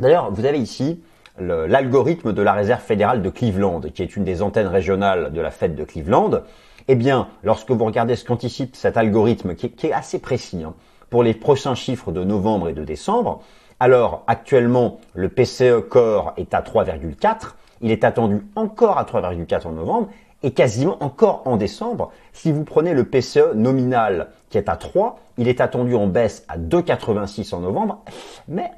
d'ailleurs, 0.00 0.30
vous 0.32 0.46
avez 0.46 0.58
ici 0.58 1.02
l'algorithme 1.38 2.32
de 2.32 2.40
la 2.40 2.54
réserve 2.54 2.80
fédérale 2.80 3.20
de 3.20 3.28
Cleveland, 3.28 3.82
qui 3.82 4.02
est 4.02 4.16
une 4.16 4.24
des 4.24 4.40
antennes 4.40 4.66
régionales 4.66 5.30
de 5.30 5.40
la 5.42 5.50
Fed 5.50 5.74
de 5.74 5.84
Cleveland. 5.84 6.40
Eh 6.88 6.94
bien, 6.94 7.28
lorsque 7.42 7.70
vous 7.70 7.84
regardez 7.84 8.16
ce 8.16 8.24
qu'anticipe 8.24 8.76
cet 8.76 8.96
algorithme, 8.96 9.54
qui 9.54 9.66
est, 9.66 9.92
assez 9.92 10.20
précis, 10.20 10.64
hein, 10.64 10.72
pour 11.10 11.22
les 11.22 11.34
prochains 11.34 11.74
chiffres 11.74 12.10
de 12.10 12.24
novembre 12.24 12.70
et 12.70 12.72
de 12.72 12.84
décembre, 12.84 13.42
alors 13.78 14.24
actuellement 14.26 15.00
le 15.12 15.28
PCE 15.28 15.86
Core 15.86 16.32
est 16.38 16.54
à 16.54 16.62
3,4, 16.62 17.56
il 17.82 17.90
est 17.90 18.04
attendu 18.04 18.40
encore 18.56 18.96
à 18.96 19.04
3,4 19.04 19.66
en 19.66 19.72
novembre 19.72 20.08
et 20.42 20.52
quasiment 20.52 21.02
encore 21.02 21.42
en 21.46 21.56
décembre. 21.56 22.12
Si 22.32 22.52
vous 22.52 22.64
prenez 22.64 22.94
le 22.94 23.04
PCE 23.04 23.54
nominal 23.54 24.28
qui 24.50 24.58
est 24.58 24.68
à 24.68 24.76
3, 24.76 25.18
il 25.36 25.48
est 25.48 25.60
attendu 25.60 25.94
en 25.94 26.06
baisse 26.06 26.44
à 26.48 26.58
2,86 26.58 27.54
en 27.54 27.60
novembre, 27.60 28.02
mais 28.48 28.70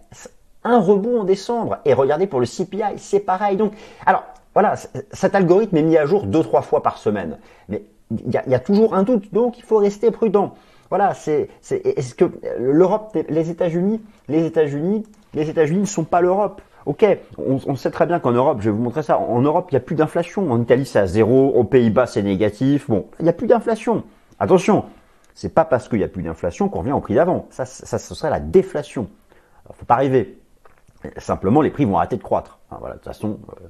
un 0.64 0.78
rebond 0.78 1.20
en 1.20 1.24
décembre. 1.24 1.78
Et 1.84 1.94
regardez 1.94 2.26
pour 2.26 2.40
le 2.40 2.46
CPI, 2.46 2.98
c'est 2.98 3.20
pareil. 3.20 3.56
Donc, 3.56 3.72
alors, 4.06 4.24
voilà, 4.54 4.74
cet 5.12 5.34
algorithme 5.34 5.76
est 5.76 5.82
mis 5.82 5.96
à 5.96 6.06
jour 6.06 6.26
deux 6.26 6.42
trois 6.42 6.62
fois 6.62 6.82
par 6.82 6.98
semaine, 6.98 7.38
mais 7.68 7.84
il 8.10 8.32
y 8.32 8.54
a, 8.54 8.58
toujours 8.58 8.94
un 8.94 9.04
doute, 9.04 9.32
donc 9.32 9.58
il 9.58 9.62
faut 9.62 9.78
rester 9.78 10.10
prudent. 10.10 10.54
Voilà, 10.88 11.14
c'est 11.14 11.48
est-ce 11.70 12.16
que 12.16 12.24
l'Europe, 12.58 13.16
les 13.28 13.50
États-Unis, 13.50 14.00
les 14.28 14.44
États-Unis, 14.44 15.06
les 15.34 15.48
États-Unis 15.48 15.82
ne 15.82 15.86
sont 15.86 16.02
pas 16.02 16.20
l'Europe. 16.20 16.60
Ok, 16.86 17.04
on, 17.38 17.76
sait 17.76 17.90
très 17.90 18.06
bien 18.06 18.20
qu'en 18.20 18.32
Europe, 18.32 18.58
je 18.60 18.70
vais 18.70 18.76
vous 18.76 18.82
montrer 18.82 19.02
ça, 19.02 19.18
en 19.18 19.40
Europe, 19.42 19.68
il 19.70 19.74
n'y 19.74 19.78
a 19.78 19.80
plus 19.80 19.96
d'inflation. 19.96 20.50
En 20.50 20.60
Italie, 20.60 20.86
c'est 20.86 20.98
à 20.98 21.06
zéro, 21.06 21.48
aux 21.48 21.64
Pays-Bas, 21.64 22.06
c'est 22.06 22.22
négatif. 22.22 22.88
Bon, 22.88 23.06
il 23.18 23.24
n'y 23.24 23.28
a 23.28 23.34
plus 23.34 23.46
d'inflation. 23.46 24.04
Attention, 24.38 24.86
c'est 25.34 25.54
pas 25.54 25.64
parce 25.64 25.88
qu'il 25.88 25.98
n'y 25.98 26.04
a 26.04 26.08
plus 26.08 26.22
d'inflation 26.22 26.68
qu'on 26.68 26.80
revient 26.80 26.92
au 26.92 27.00
prix 27.00 27.14
d'avant. 27.14 27.46
Ça, 27.50 27.66
ce 27.66 28.14
serait 28.14 28.30
la 28.30 28.40
déflation. 28.40 29.08
Il 29.68 29.74
faut 29.74 29.84
pas 29.84 29.96
rêver. 29.96 30.38
Simplement, 31.18 31.60
les 31.60 31.70
prix 31.70 31.84
vont 31.84 31.98
arrêter 31.98 32.16
de 32.16 32.22
croître. 32.22 32.58
voilà, 32.70 32.94
de 32.94 33.00
toute 33.00 33.06
façon, 33.06 33.38
euh, 33.48 33.66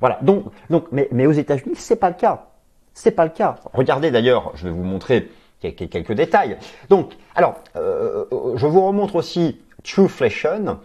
voilà. 0.00 0.18
Donc, 0.22 0.46
donc, 0.68 0.86
mais, 0.92 1.08
mais 1.12 1.26
aux 1.26 1.32
États-Unis, 1.32 1.76
c'est 1.76 1.96
pas 1.96 2.08
le 2.08 2.16
cas. 2.16 2.46
C'est 2.94 3.12
pas 3.12 3.24
le 3.24 3.30
cas. 3.30 3.56
Regardez 3.72 4.10
d'ailleurs, 4.10 4.52
je 4.54 4.64
vais 4.64 4.74
vous 4.74 4.82
montrer 4.82 5.30
quelques 5.60 6.12
détails. 6.12 6.56
Donc, 6.88 7.12
alors, 7.34 7.56
euh, 7.76 8.24
euh, 8.32 8.56
je 8.56 8.66
vous 8.66 8.86
remontre 8.86 9.16
aussi 9.16 9.60
Trueflation, 9.84 10.78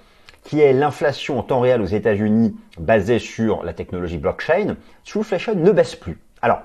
qui 0.46 0.62
est 0.62 0.72
l'inflation 0.72 1.40
en 1.40 1.44
temps 1.44 1.60
réel 1.60 1.82
aux 1.82 1.86
États-Unis 1.86 2.56
basée 2.80 3.20
sur 3.20 3.64
la 3.64 3.74
technologie 3.74 4.18
blockchain. 4.18 4.78
Trueflation 5.04 5.56
ne 5.56 5.72
baisse 5.72 5.96
plus. 5.96 6.20
Alors, 6.42 6.62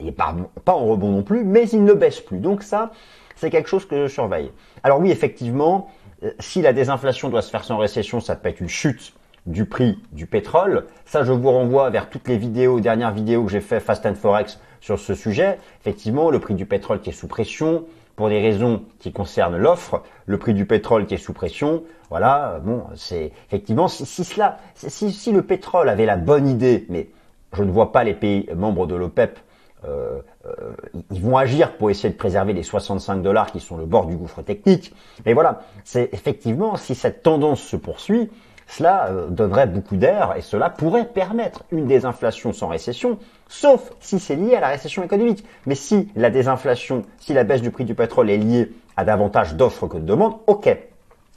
il 0.00 0.06
n'est 0.06 0.12
pas, 0.12 0.34
pas 0.64 0.72
en 0.72 0.86
rebond 0.86 1.10
non 1.10 1.22
plus, 1.22 1.44
mais 1.44 1.68
il 1.68 1.84
ne 1.84 1.92
baisse 1.92 2.20
plus. 2.20 2.38
Donc 2.38 2.62
ça, 2.62 2.90
c'est 3.36 3.50
quelque 3.50 3.68
chose 3.68 3.86
que 3.86 4.06
je 4.06 4.12
surveille. 4.12 4.50
Alors 4.82 5.00
oui, 5.00 5.10
effectivement, 5.10 5.90
euh, 6.24 6.30
si 6.40 6.62
la 6.62 6.72
désinflation 6.72 7.28
doit 7.28 7.42
se 7.42 7.50
faire 7.50 7.64
sans 7.64 7.76
récession, 7.76 8.20
ça 8.20 8.36
peut 8.36 8.48
être 8.48 8.60
une 8.60 8.68
chute 8.68 9.12
du 9.44 9.66
prix 9.66 9.98
du 10.12 10.26
pétrole. 10.26 10.86
Ça, 11.04 11.24
je 11.24 11.32
vous 11.32 11.50
renvoie 11.50 11.90
vers 11.90 12.08
toutes 12.08 12.28
les 12.28 12.38
vidéos, 12.38 12.80
dernières 12.80 13.12
vidéos 13.12 13.44
que 13.44 13.50
j'ai 13.50 13.60
fait 13.60 13.80
Fast 13.80 14.06
and 14.06 14.14
Forex 14.14 14.60
sur 14.80 14.98
ce 14.98 15.14
sujet. 15.14 15.58
Effectivement, 15.80 16.30
le 16.30 16.38
prix 16.38 16.54
du 16.54 16.64
pétrole 16.64 17.00
qui 17.00 17.10
est 17.10 17.14
sous 17.14 17.28
pression, 17.28 17.84
pour 18.16 18.28
des 18.28 18.40
raisons 18.40 18.82
qui 18.98 19.12
concernent 19.12 19.56
l'offre, 19.56 20.02
le 20.26 20.38
prix 20.38 20.54
du 20.54 20.66
pétrole 20.66 21.06
qui 21.06 21.14
est 21.14 21.18
sous 21.18 21.32
pression. 21.32 21.82
Voilà, 22.10 22.60
bon, 22.62 22.84
c'est 22.94 23.32
effectivement 23.46 23.88
si, 23.88 24.24
cela, 24.24 24.58
si, 24.74 25.12
si, 25.12 25.32
le 25.32 25.42
pétrole 25.42 25.88
avait 25.88 26.06
la 26.06 26.16
bonne 26.16 26.46
idée, 26.46 26.86
mais 26.88 27.08
je 27.54 27.62
ne 27.62 27.70
vois 27.70 27.92
pas 27.92 28.04
les 28.04 28.14
pays 28.14 28.48
membres 28.54 28.86
de 28.86 28.94
l'OPEP 28.94 29.38
euh, 29.84 30.20
euh, 30.46 30.74
ils 31.10 31.20
vont 31.20 31.36
agir 31.36 31.72
pour 31.76 31.90
essayer 31.90 32.10
de 32.10 32.16
préserver 32.16 32.52
les 32.52 32.62
65 32.62 33.22
dollars 33.22 33.50
qui 33.50 33.60
sont 33.60 33.76
le 33.76 33.84
bord 33.84 34.06
du 34.06 34.16
gouffre 34.16 34.42
technique. 34.42 34.94
Mais 35.26 35.32
voilà, 35.34 35.62
c'est 35.84 36.08
effectivement 36.12 36.76
si 36.76 36.94
cette 36.94 37.22
tendance 37.22 37.60
se 37.60 37.76
poursuit, 37.76 38.30
cela 38.68 39.08
euh, 39.08 39.28
donnerait 39.28 39.66
beaucoup 39.66 39.96
d'air 39.96 40.34
et 40.36 40.40
cela 40.40 40.70
pourrait 40.70 41.06
permettre 41.06 41.64
une 41.72 41.86
désinflation 41.86 42.52
sans 42.52 42.68
récession, 42.68 43.18
sauf 43.52 43.92
si 44.00 44.18
c'est 44.18 44.36
lié 44.36 44.56
à 44.56 44.60
la 44.60 44.68
récession 44.68 45.02
économique. 45.02 45.44
Mais 45.66 45.74
si 45.74 46.08
la 46.16 46.30
désinflation, 46.30 47.02
si 47.18 47.34
la 47.34 47.44
baisse 47.44 47.62
du 47.62 47.70
prix 47.70 47.84
du 47.84 47.94
pétrole 47.94 48.30
est 48.30 48.38
liée 48.38 48.72
à 48.96 49.04
davantage 49.04 49.54
d'offres 49.54 49.86
que 49.86 49.98
de 49.98 50.04
demandes, 50.04 50.36
ok. 50.46 50.76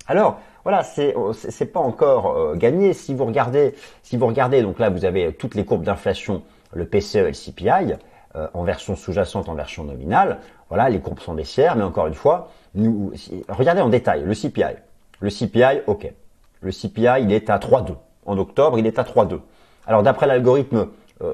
Alors, 0.07 0.39
voilà, 0.63 0.83
c'est 0.83 1.13
c'est 1.33 1.67
pas 1.67 1.79
encore 1.79 2.55
gagné. 2.55 2.93
Si 2.93 3.13
vous 3.13 3.25
regardez, 3.25 3.75
si 4.01 4.17
vous 4.17 4.25
regardez, 4.27 4.61
donc 4.61 4.79
là 4.79 4.89
vous 4.89 5.05
avez 5.05 5.33
toutes 5.33 5.55
les 5.55 5.65
courbes 5.65 5.83
d'inflation, 5.83 6.41
le 6.73 6.85
PCE 6.85 7.15
et 7.15 7.21
le 7.23 7.33
CPI. 7.33 7.95
Euh, 8.35 8.47
en 8.53 8.63
version 8.63 8.97
sous-jacente, 8.97 9.47
en 9.47 9.53
version 9.53 9.85
nominale. 9.85 10.39
Voilà, 10.67 10.89
les 10.89 10.99
courbes 10.99 11.19
sont 11.19 11.33
baissières, 11.33 11.77
mais 11.77 11.83
encore 11.83 12.07
une 12.07 12.15
fois, 12.15 12.49
nous, 12.73 13.13
regardez 13.47 13.81
en 13.81 13.87
détail 13.87 14.23
le 14.25 14.33
CPI. 14.33 14.75
Le 15.21 15.29
CPI, 15.29 15.81
ok. 15.87 16.11
Le 16.59 16.71
CPI, 16.71 17.21
il 17.21 17.31
est 17.31 17.49
à 17.49 17.57
3,2. 17.59 17.95
En 18.25 18.37
octobre, 18.37 18.77
il 18.77 18.85
est 18.85 18.99
à 18.99 19.03
3,2. 19.03 19.39
Alors 19.87 20.03
d'après 20.03 20.27
l'algorithme 20.27 20.77
euh, 20.77 20.85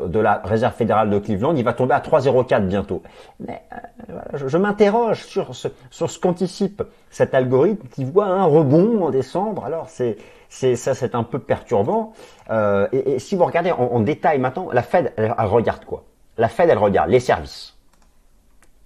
de 0.07 0.19
la 0.19 0.41
Réserve 0.43 0.73
fédérale 0.73 1.09
de 1.09 1.19
Cleveland, 1.19 1.55
il 1.55 1.63
va 1.63 1.73
tomber 1.73 1.93
à 1.93 1.99
3,04 1.99 2.65
bientôt. 2.67 3.01
Mais 3.39 3.61
euh, 4.09 4.47
je, 4.47 4.57
m'interroge 4.57 5.23
sur 5.25 5.55
ce, 5.55 5.67
qu'anticipe 6.19 6.83
cet 7.09 7.33
algorithme 7.33 7.87
qui 7.89 8.03
voit 8.03 8.27
un 8.27 8.45
rebond 8.45 9.05
en 9.05 9.09
décembre. 9.09 9.65
Alors 9.65 9.89
c'est 9.89 10.17
ça, 10.49 10.93
c'est 10.93 11.15
un 11.15 11.23
peu 11.23 11.39
perturbant. 11.39 12.13
et, 12.91 13.19
si 13.19 13.35
vous 13.35 13.45
regardez 13.45 13.71
en, 13.71 14.01
détail 14.01 14.37
maintenant, 14.39 14.69
la 14.71 14.83
Fed, 14.83 15.13
elle 15.15 15.33
regarde 15.39 15.85
quoi? 15.85 16.03
La 16.37 16.49
Fed, 16.49 16.69
elle 16.69 16.77
regarde 16.77 17.09
les 17.09 17.21
services. 17.21 17.77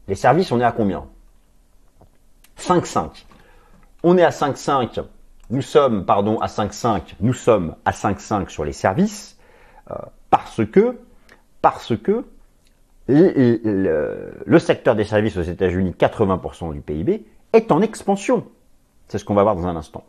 Les 0.08 0.16
services, 0.16 0.52
on 0.52 0.60
est 0.60 0.64
à 0.64 0.72
combien? 0.72 1.06
5,5. 2.60 3.26
On 4.04 4.18
est 4.18 4.24
à 4.24 4.30
5,5. 4.30 5.04
Nous 5.50 5.62
sommes, 5.62 6.06
pardon, 6.06 6.40
à 6.40 6.48
5,5. 6.48 7.16
Nous 7.20 7.34
sommes 7.34 7.76
à 7.86 7.92
5,5 7.92 8.50
sur 8.50 8.66
les 8.66 8.74
services 8.74 9.38
euh, 9.92 9.96
parce 10.36 10.66
que, 10.66 10.98
parce 11.62 11.96
que 11.96 12.26
le, 13.08 14.60
secteur 14.60 14.94
des 14.94 15.06
services 15.06 15.38
aux 15.38 15.44
États-Unis, 15.44 15.96
80% 15.98 16.74
du 16.74 16.82
PIB, 16.82 17.26
est 17.54 17.72
en 17.72 17.82
expansion. 17.82 18.46
C'est 19.08 19.18
ce 19.18 19.24
qu'on 19.24 19.34
va 19.34 19.44
voir 19.44 19.56
dans 19.56 19.66
un 19.66 19.78
instant. 19.78 20.04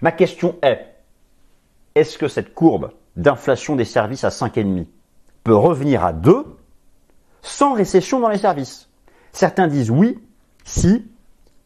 Ma 0.00 0.10
question 0.10 0.56
est, 0.62 0.84
est-ce 1.94 2.18
que 2.18 2.26
cette 2.26 2.54
courbe 2.54 2.90
d'inflation 3.14 3.76
des 3.76 3.84
services 3.84 4.24
à 4.24 4.30
5,5 4.30 4.86
peut 5.44 5.54
revenir 5.54 6.04
à 6.04 6.12
2 6.12 6.44
sans 7.42 7.74
récession 7.74 8.18
dans 8.18 8.30
les 8.30 8.38
services? 8.38 8.88
Certains 9.30 9.68
disent 9.68 9.92
oui 9.92 10.18
si, 10.64 11.06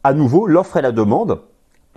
à 0.05 0.13
nouveau, 0.13 0.47
l'offre 0.47 0.77
et 0.77 0.83
la 0.83 0.93
demande 0.93 1.41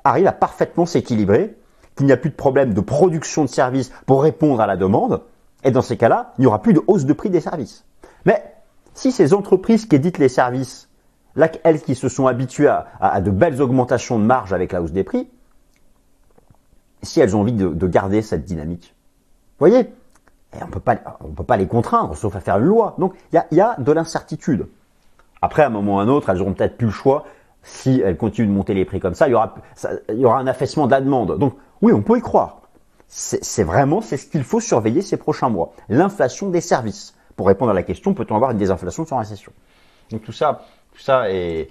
arrivent 0.05 0.27
à 0.27 0.31
parfaitement 0.31 0.85
s'équilibrer, 0.85 1.57
qu'il 1.97 2.05
n'y 2.05 2.13
a 2.13 2.17
plus 2.17 2.29
de 2.29 2.35
problème 2.35 2.73
de 2.73 2.79
production 2.79 3.43
de 3.43 3.49
services 3.49 3.91
pour 4.05 4.23
répondre 4.23 4.61
à 4.61 4.65
la 4.65 4.77
demande, 4.77 5.21
et 5.65 5.71
dans 5.71 5.81
ces 5.81 5.97
cas-là, 5.97 6.33
il 6.37 6.41
n'y 6.41 6.47
aura 6.47 6.61
plus 6.61 6.73
de 6.73 6.81
hausse 6.87 7.05
de 7.05 7.13
prix 7.13 7.29
des 7.29 7.41
services. 7.41 7.85
Mais 8.25 8.41
si 8.93 9.11
ces 9.11 9.33
entreprises 9.33 9.85
qui 9.87 9.95
éditent 9.95 10.19
les 10.19 10.29
services, 10.29 10.89
là, 11.35 11.49
elles 11.63 11.81
qui 11.81 11.95
se 11.95 12.07
sont 12.07 12.27
habituées 12.27 12.73
à, 13.01 13.19
de 13.19 13.31
belles 13.31 13.61
augmentations 13.61 14.19
de 14.19 14.23
marge 14.23 14.53
avec 14.53 14.71
la 14.71 14.81
hausse 14.81 14.93
des 14.93 15.03
prix, 15.03 15.27
si 17.01 17.19
elles 17.19 17.35
ont 17.35 17.41
envie 17.41 17.53
de, 17.53 17.67
de 17.67 17.87
garder 17.87 18.21
cette 18.21 18.45
dynamique, 18.45 18.95
vous 19.57 19.67
voyez, 19.67 19.91
on 20.61 20.67
peut 20.67 20.79
pas, 20.79 20.97
on 21.21 21.29
peut 21.29 21.43
pas 21.43 21.57
les 21.57 21.67
contraindre, 21.67 22.15
sauf 22.15 22.35
à 22.35 22.39
faire 22.39 22.57
une 22.57 22.65
loi. 22.65 22.95
Donc 22.99 23.15
il 23.33 23.57
y 23.57 23.59
a, 23.59 23.75
de 23.77 23.91
l'incertitude. 23.91 24.67
Après, 25.41 25.63
à 25.63 25.67
un 25.67 25.69
moment 25.69 25.95
ou 25.95 25.99
à 25.99 26.03
un 26.03 26.07
autre, 26.07 26.29
elles 26.29 26.41
auront 26.41 26.53
peut-être 26.53 26.77
plus 26.77 26.87
le 26.87 26.93
choix. 26.93 27.25
Si 27.63 28.01
elles 28.05 28.17
continuent 28.17 28.47
de 28.47 28.53
monter 28.53 28.75
les 28.75 28.85
prix 28.85 28.99
comme 28.99 29.15
ça, 29.15 29.27
il 29.27 29.31
y 29.31 30.25
aura 30.25 30.39
un 30.39 30.47
affaissement 30.47 30.85
de 30.85 30.91
la 30.91 31.01
demande. 31.01 31.39
Donc 31.39 31.55
oui, 31.81 31.91
on 31.91 32.03
peut 32.03 32.17
y 32.17 32.21
croire. 32.21 32.61
C'est 33.17 33.63
vraiment, 33.63 34.01
c'est 34.01 34.17
ce 34.17 34.27
qu'il 34.27 34.43
faut 34.43 34.59
surveiller 34.59 35.01
ces 35.01 35.15
prochains 35.15 35.47
mois. 35.47 35.71
L'inflation 35.87 36.49
des 36.49 36.59
services. 36.59 37.15
Pour 37.37 37.47
répondre 37.47 37.71
à 37.71 37.73
la 37.73 37.81
question, 37.81 38.13
peut-on 38.13 38.35
avoir 38.35 38.51
une 38.51 38.57
désinflation 38.57 39.05
sans 39.05 39.19
récession 39.19 39.53
Donc 40.11 40.21
tout 40.23 40.33
ça, 40.33 40.65
tout 40.91 40.99
ça 40.99 41.31
est, 41.31 41.69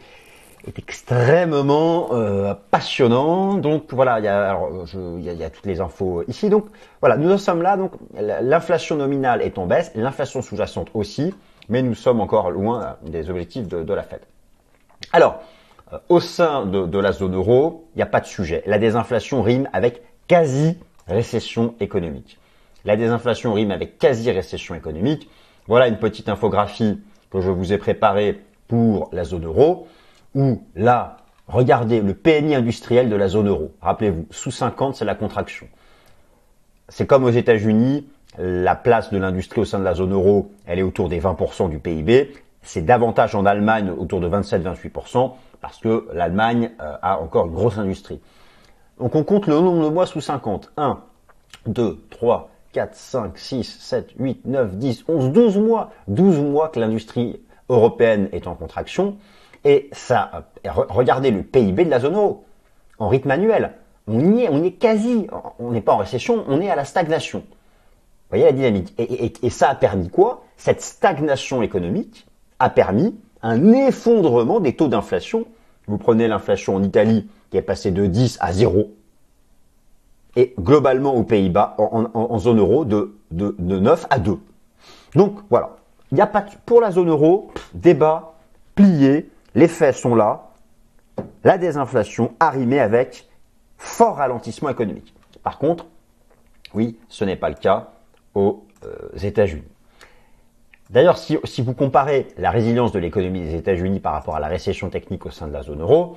est 0.66 0.78
extrêmement 0.78 2.08
euh, 2.12 2.54
passionnant. 2.70 3.56
Donc 3.56 3.92
voilà, 3.92 4.20
il 4.20 4.24
y, 4.24 4.28
a, 4.28 4.58
je, 4.86 5.18
il, 5.18 5.24
y 5.24 5.44
a, 5.44 5.50
toutes 5.50 5.66
les 5.66 5.82
infos 5.82 6.24
ici. 6.28 6.48
Donc 6.48 6.64
voilà, 7.00 7.18
nous 7.18 7.30
en 7.30 7.36
sommes 7.36 7.60
là. 7.60 7.76
Donc 7.76 7.92
l'inflation 8.14 8.96
nominale 8.96 9.42
est 9.42 9.58
en 9.58 9.66
baisse, 9.66 9.92
l'inflation 9.94 10.40
sous-jacente 10.40 10.88
aussi, 10.94 11.34
mais 11.68 11.82
nous 11.82 11.94
sommes 11.94 12.22
encore 12.22 12.50
loin 12.50 12.96
des 13.02 13.28
objectifs 13.28 13.68
de, 13.68 13.82
de 13.82 13.92
la 13.92 14.02
Fed. 14.02 14.20
Alors, 15.12 15.40
euh, 15.92 15.98
au 16.08 16.20
sein 16.20 16.64
de, 16.64 16.86
de, 16.86 16.98
la 16.98 17.12
zone 17.12 17.34
euro, 17.34 17.86
il 17.94 17.98
n'y 17.98 18.02
a 18.02 18.06
pas 18.06 18.20
de 18.20 18.26
sujet. 18.26 18.62
La 18.64 18.78
désinflation 18.78 19.42
rime 19.42 19.68
avec 19.74 20.00
quasi 20.26 20.78
récession 21.06 21.74
économique. 21.80 22.38
La 22.84 22.96
désinflation 22.96 23.54
rime 23.54 23.70
avec 23.70 23.98
quasi 23.98 24.30
récession 24.30 24.74
économique. 24.74 25.28
Voilà 25.66 25.88
une 25.88 25.98
petite 25.98 26.28
infographie 26.28 27.00
que 27.30 27.40
je 27.40 27.50
vous 27.50 27.72
ai 27.72 27.78
préparée 27.78 28.40
pour 28.68 29.08
la 29.12 29.24
zone 29.24 29.44
euro 29.44 29.88
où 30.34 30.62
là, 30.74 31.18
regardez 31.48 32.00
le 32.00 32.14
PNI 32.14 32.54
industriel 32.54 33.08
de 33.08 33.16
la 33.16 33.28
zone 33.28 33.48
euro. 33.48 33.72
Rappelez-vous, 33.80 34.26
sous 34.30 34.50
50, 34.50 34.96
c'est 34.96 35.04
la 35.04 35.14
contraction. 35.14 35.66
C'est 36.88 37.06
comme 37.06 37.24
aux 37.24 37.30
États-Unis, 37.30 38.06
la 38.38 38.74
place 38.74 39.10
de 39.10 39.18
l'industrie 39.18 39.60
au 39.60 39.64
sein 39.64 39.78
de 39.78 39.84
la 39.84 39.94
zone 39.94 40.12
euro, 40.12 40.52
elle 40.66 40.78
est 40.78 40.82
autour 40.82 41.08
des 41.08 41.20
20% 41.20 41.70
du 41.70 41.78
PIB. 41.78 42.32
C'est 42.62 42.82
davantage 42.82 43.34
en 43.34 43.46
Allemagne, 43.46 43.90
autour 43.90 44.20
de 44.20 44.28
27-28%, 44.28 45.32
parce 45.60 45.78
que 45.78 46.08
l'Allemagne 46.12 46.72
euh, 46.80 46.96
a 47.00 47.20
encore 47.20 47.46
une 47.46 47.52
grosse 47.52 47.78
industrie. 47.78 48.20
Donc 48.98 49.14
on 49.14 49.24
compte 49.24 49.46
le 49.46 49.54
nombre 49.54 49.84
de 49.84 49.90
mois 49.90 50.06
sous 50.06 50.20
50. 50.20 50.72
1, 50.76 51.00
2, 51.66 51.98
3, 52.10 52.50
4, 52.72 52.94
5, 52.94 53.38
6, 53.38 53.78
7, 53.80 54.10
8, 54.18 54.40
9, 54.44 54.76
10, 54.76 55.04
11, 55.08 55.30
12 55.32 55.58
mois. 55.58 55.90
12 56.08 56.40
mois 56.40 56.68
que 56.68 56.80
l'industrie 56.80 57.40
européenne 57.68 58.28
est 58.32 58.46
en 58.46 58.54
contraction. 58.54 59.16
Et 59.64 59.88
ça, 59.92 60.44
regardez 60.64 61.30
le 61.30 61.42
PIB 61.42 61.86
de 61.86 61.90
la 61.90 62.00
zone 62.00 62.14
euro 62.14 62.44
en 62.98 63.08
rythme 63.08 63.30
annuel. 63.30 63.72
On 64.06 64.20
y 64.20 64.42
est, 64.42 64.48
on 64.50 64.62
est 64.62 64.72
quasi, 64.72 65.26
on 65.58 65.70
n'est 65.70 65.80
pas 65.80 65.92
en 65.92 65.98
récession, 65.98 66.44
on 66.48 66.60
est 66.60 66.68
à 66.68 66.76
la 66.76 66.84
stagnation. 66.84 67.38
Vous 67.38 68.38
voyez 68.38 68.44
la 68.44 68.52
dynamique. 68.52 68.94
Et, 68.98 69.50
ça 69.50 69.70
a 69.70 69.74
permis 69.74 70.10
quoi? 70.10 70.44
Cette 70.56 70.82
stagnation 70.82 71.62
économique 71.62 72.26
a 72.58 72.68
permis 72.68 73.14
un 73.42 73.72
effondrement 73.72 74.60
des 74.60 74.74
taux 74.74 74.88
d'inflation. 74.88 75.46
Vous 75.86 75.98
prenez 75.98 76.28
l'inflation 76.28 76.76
en 76.76 76.82
Italie 76.82 77.28
qui 77.54 77.58
est 77.58 77.62
passée 77.62 77.92
de 77.92 78.06
10 78.06 78.38
à 78.40 78.52
0. 78.52 78.90
et 80.34 80.54
globalement 80.58 81.14
aux 81.14 81.22
Pays-Bas, 81.22 81.76
en, 81.78 82.38
zone 82.40 82.58
euro, 82.58 82.84
de, 82.84 83.14
de, 83.30 83.54
9 83.60 84.06
à 84.10 84.18
2. 84.18 84.40
Donc 85.14 85.38
voilà, 85.50 85.76
il 86.10 86.16
n'y 86.16 86.20
a 86.20 86.26
pas 86.26 86.44
pour 86.66 86.80
la 86.80 86.90
zone 86.90 87.10
euro, 87.10 87.52
débat, 87.72 88.34
plié, 88.74 89.30
les 89.54 89.68
faits 89.68 89.94
sont 89.94 90.16
là, 90.16 90.50
la 91.44 91.56
désinflation 91.56 92.34
arrimée 92.40 92.80
avec 92.80 93.28
fort 93.78 94.16
ralentissement 94.16 94.70
économique. 94.70 95.14
Par 95.44 95.58
contre, 95.58 95.86
oui, 96.74 96.98
ce 97.08 97.24
n'est 97.24 97.36
pas 97.36 97.50
le 97.50 97.54
cas 97.54 97.90
aux 98.34 98.66
euh, 98.84 99.16
États-Unis. 99.22 99.62
D'ailleurs, 100.90 101.18
si, 101.18 101.62
vous 101.62 101.74
comparez 101.74 102.26
la 102.36 102.50
résilience 102.50 102.90
de 102.90 102.98
l'économie 102.98 103.42
des 103.42 103.54
États-Unis 103.54 104.00
par 104.00 104.12
rapport 104.12 104.34
à 104.34 104.40
la 104.40 104.48
récession 104.48 104.90
technique 104.90 105.24
au 105.24 105.30
sein 105.30 105.46
de 105.46 105.52
la 105.52 105.62
zone 105.62 105.82
euro, 105.82 106.16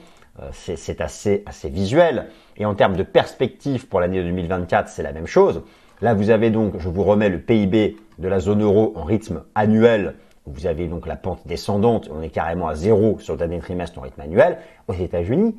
c'est 0.51 1.01
assez, 1.01 1.43
visuel. 1.65 2.27
Et 2.57 2.65
en 2.65 2.75
termes 2.75 2.95
de 2.95 3.03
perspective 3.03 3.87
pour 3.87 3.99
l'année 3.99 4.23
2024, 4.23 4.89
c'est 4.89 5.03
la 5.03 5.11
même 5.11 5.27
chose. 5.27 5.63
Là, 6.01 6.13
vous 6.13 6.29
avez 6.29 6.49
donc, 6.49 6.73
je 6.77 6.89
vous 6.89 7.03
remets 7.03 7.29
le 7.29 7.39
PIB 7.39 7.97
de 8.19 8.27
la 8.27 8.39
zone 8.39 8.61
euro 8.61 8.93
en 8.95 9.03
rythme 9.03 9.43
annuel. 9.55 10.15
Vous 10.45 10.67
avez 10.67 10.87
donc 10.87 11.07
la 11.07 11.15
pente 11.15 11.45
descendante. 11.45 12.09
On 12.13 12.21
est 12.21 12.29
carrément 12.29 12.67
à 12.67 12.75
zéro 12.75 13.17
sur 13.19 13.33
le 13.33 13.39
dernier 13.39 13.59
trimestre 13.59 13.97
en 13.99 14.01
rythme 14.01 14.21
annuel. 14.21 14.59
Aux 14.87 14.93
États-Unis, 14.93 15.55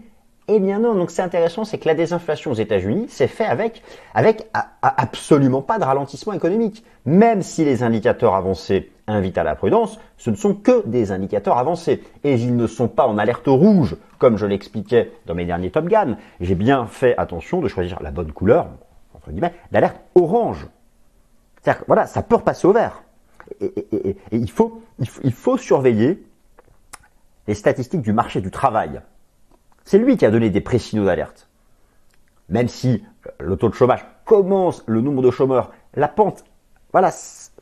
eh 0.50 0.60
bien 0.60 0.78
non, 0.78 0.94
donc 0.94 1.10
c'est 1.10 1.22
intéressant, 1.22 1.64
c'est 1.64 1.76
que 1.76 1.86
la 1.86 1.94
désinflation 1.94 2.50
aux 2.50 2.54
États-Unis 2.54 3.08
s'est 3.08 3.28
fait 3.28 3.44
avec, 3.44 3.82
avec 4.14 4.48
absolument 4.82 5.60
pas 5.60 5.78
de 5.78 5.84
ralentissement 5.84 6.32
économique. 6.32 6.84
Même 7.04 7.42
si 7.42 7.64
les 7.64 7.82
indicateurs 7.82 8.34
avancés 8.34 8.90
invitent 9.08 9.38
à 9.38 9.44
la 9.44 9.56
prudence, 9.56 9.98
ce 10.16 10.30
ne 10.30 10.36
sont 10.36 10.54
que 10.54 10.86
des 10.86 11.10
indicateurs 11.10 11.58
avancés. 11.58 12.02
Et 12.24 12.34
ils 12.34 12.56
ne 12.56 12.66
sont 12.66 12.88
pas 12.88 13.06
en 13.06 13.18
alerte 13.18 13.46
rouge, 13.46 13.96
comme 14.18 14.36
je 14.36 14.46
l'expliquais 14.46 15.12
dans 15.26 15.34
mes 15.34 15.44
derniers 15.44 15.70
Top 15.70 15.86
Gun. 15.86 16.16
J'ai 16.40 16.54
bien 16.54 16.86
fait 16.86 17.16
attention 17.16 17.60
de 17.60 17.68
choisir 17.68 18.02
la 18.02 18.10
bonne 18.10 18.32
couleur, 18.32 18.68
entre 19.14 19.30
guillemets, 19.30 19.54
d'alerte 19.72 19.96
orange. 20.14 20.68
C'est-à-dire 21.62 21.84
voilà, 21.86 22.06
ça 22.06 22.22
peut 22.22 22.36
repasser 22.36 22.66
au 22.66 22.72
vert. 22.72 23.02
Et, 23.60 24.16
il, 24.30 24.50
faut, 24.50 24.82
il 24.98 25.32
faut 25.32 25.56
surveiller 25.56 26.22
les 27.48 27.54
statistiques 27.54 28.02
du 28.02 28.12
marché 28.12 28.40
du 28.40 28.50
travail. 28.50 29.00
C'est 29.84 29.98
lui 29.98 30.18
qui 30.18 30.26
a 30.26 30.30
donné 30.30 30.50
des 30.50 30.60
pré-signaux 30.60 31.06
d'alerte. 31.06 31.48
Même 32.50 32.68
si 32.68 33.02
euh, 33.26 33.30
le 33.40 33.56
taux 33.56 33.70
de 33.70 33.74
chômage 33.74 34.06
commence, 34.26 34.84
le 34.86 35.00
nombre 35.00 35.22
de 35.22 35.30
chômeurs, 35.30 35.72
la 35.94 36.08
pente, 36.08 36.44
voilà, 36.92 37.10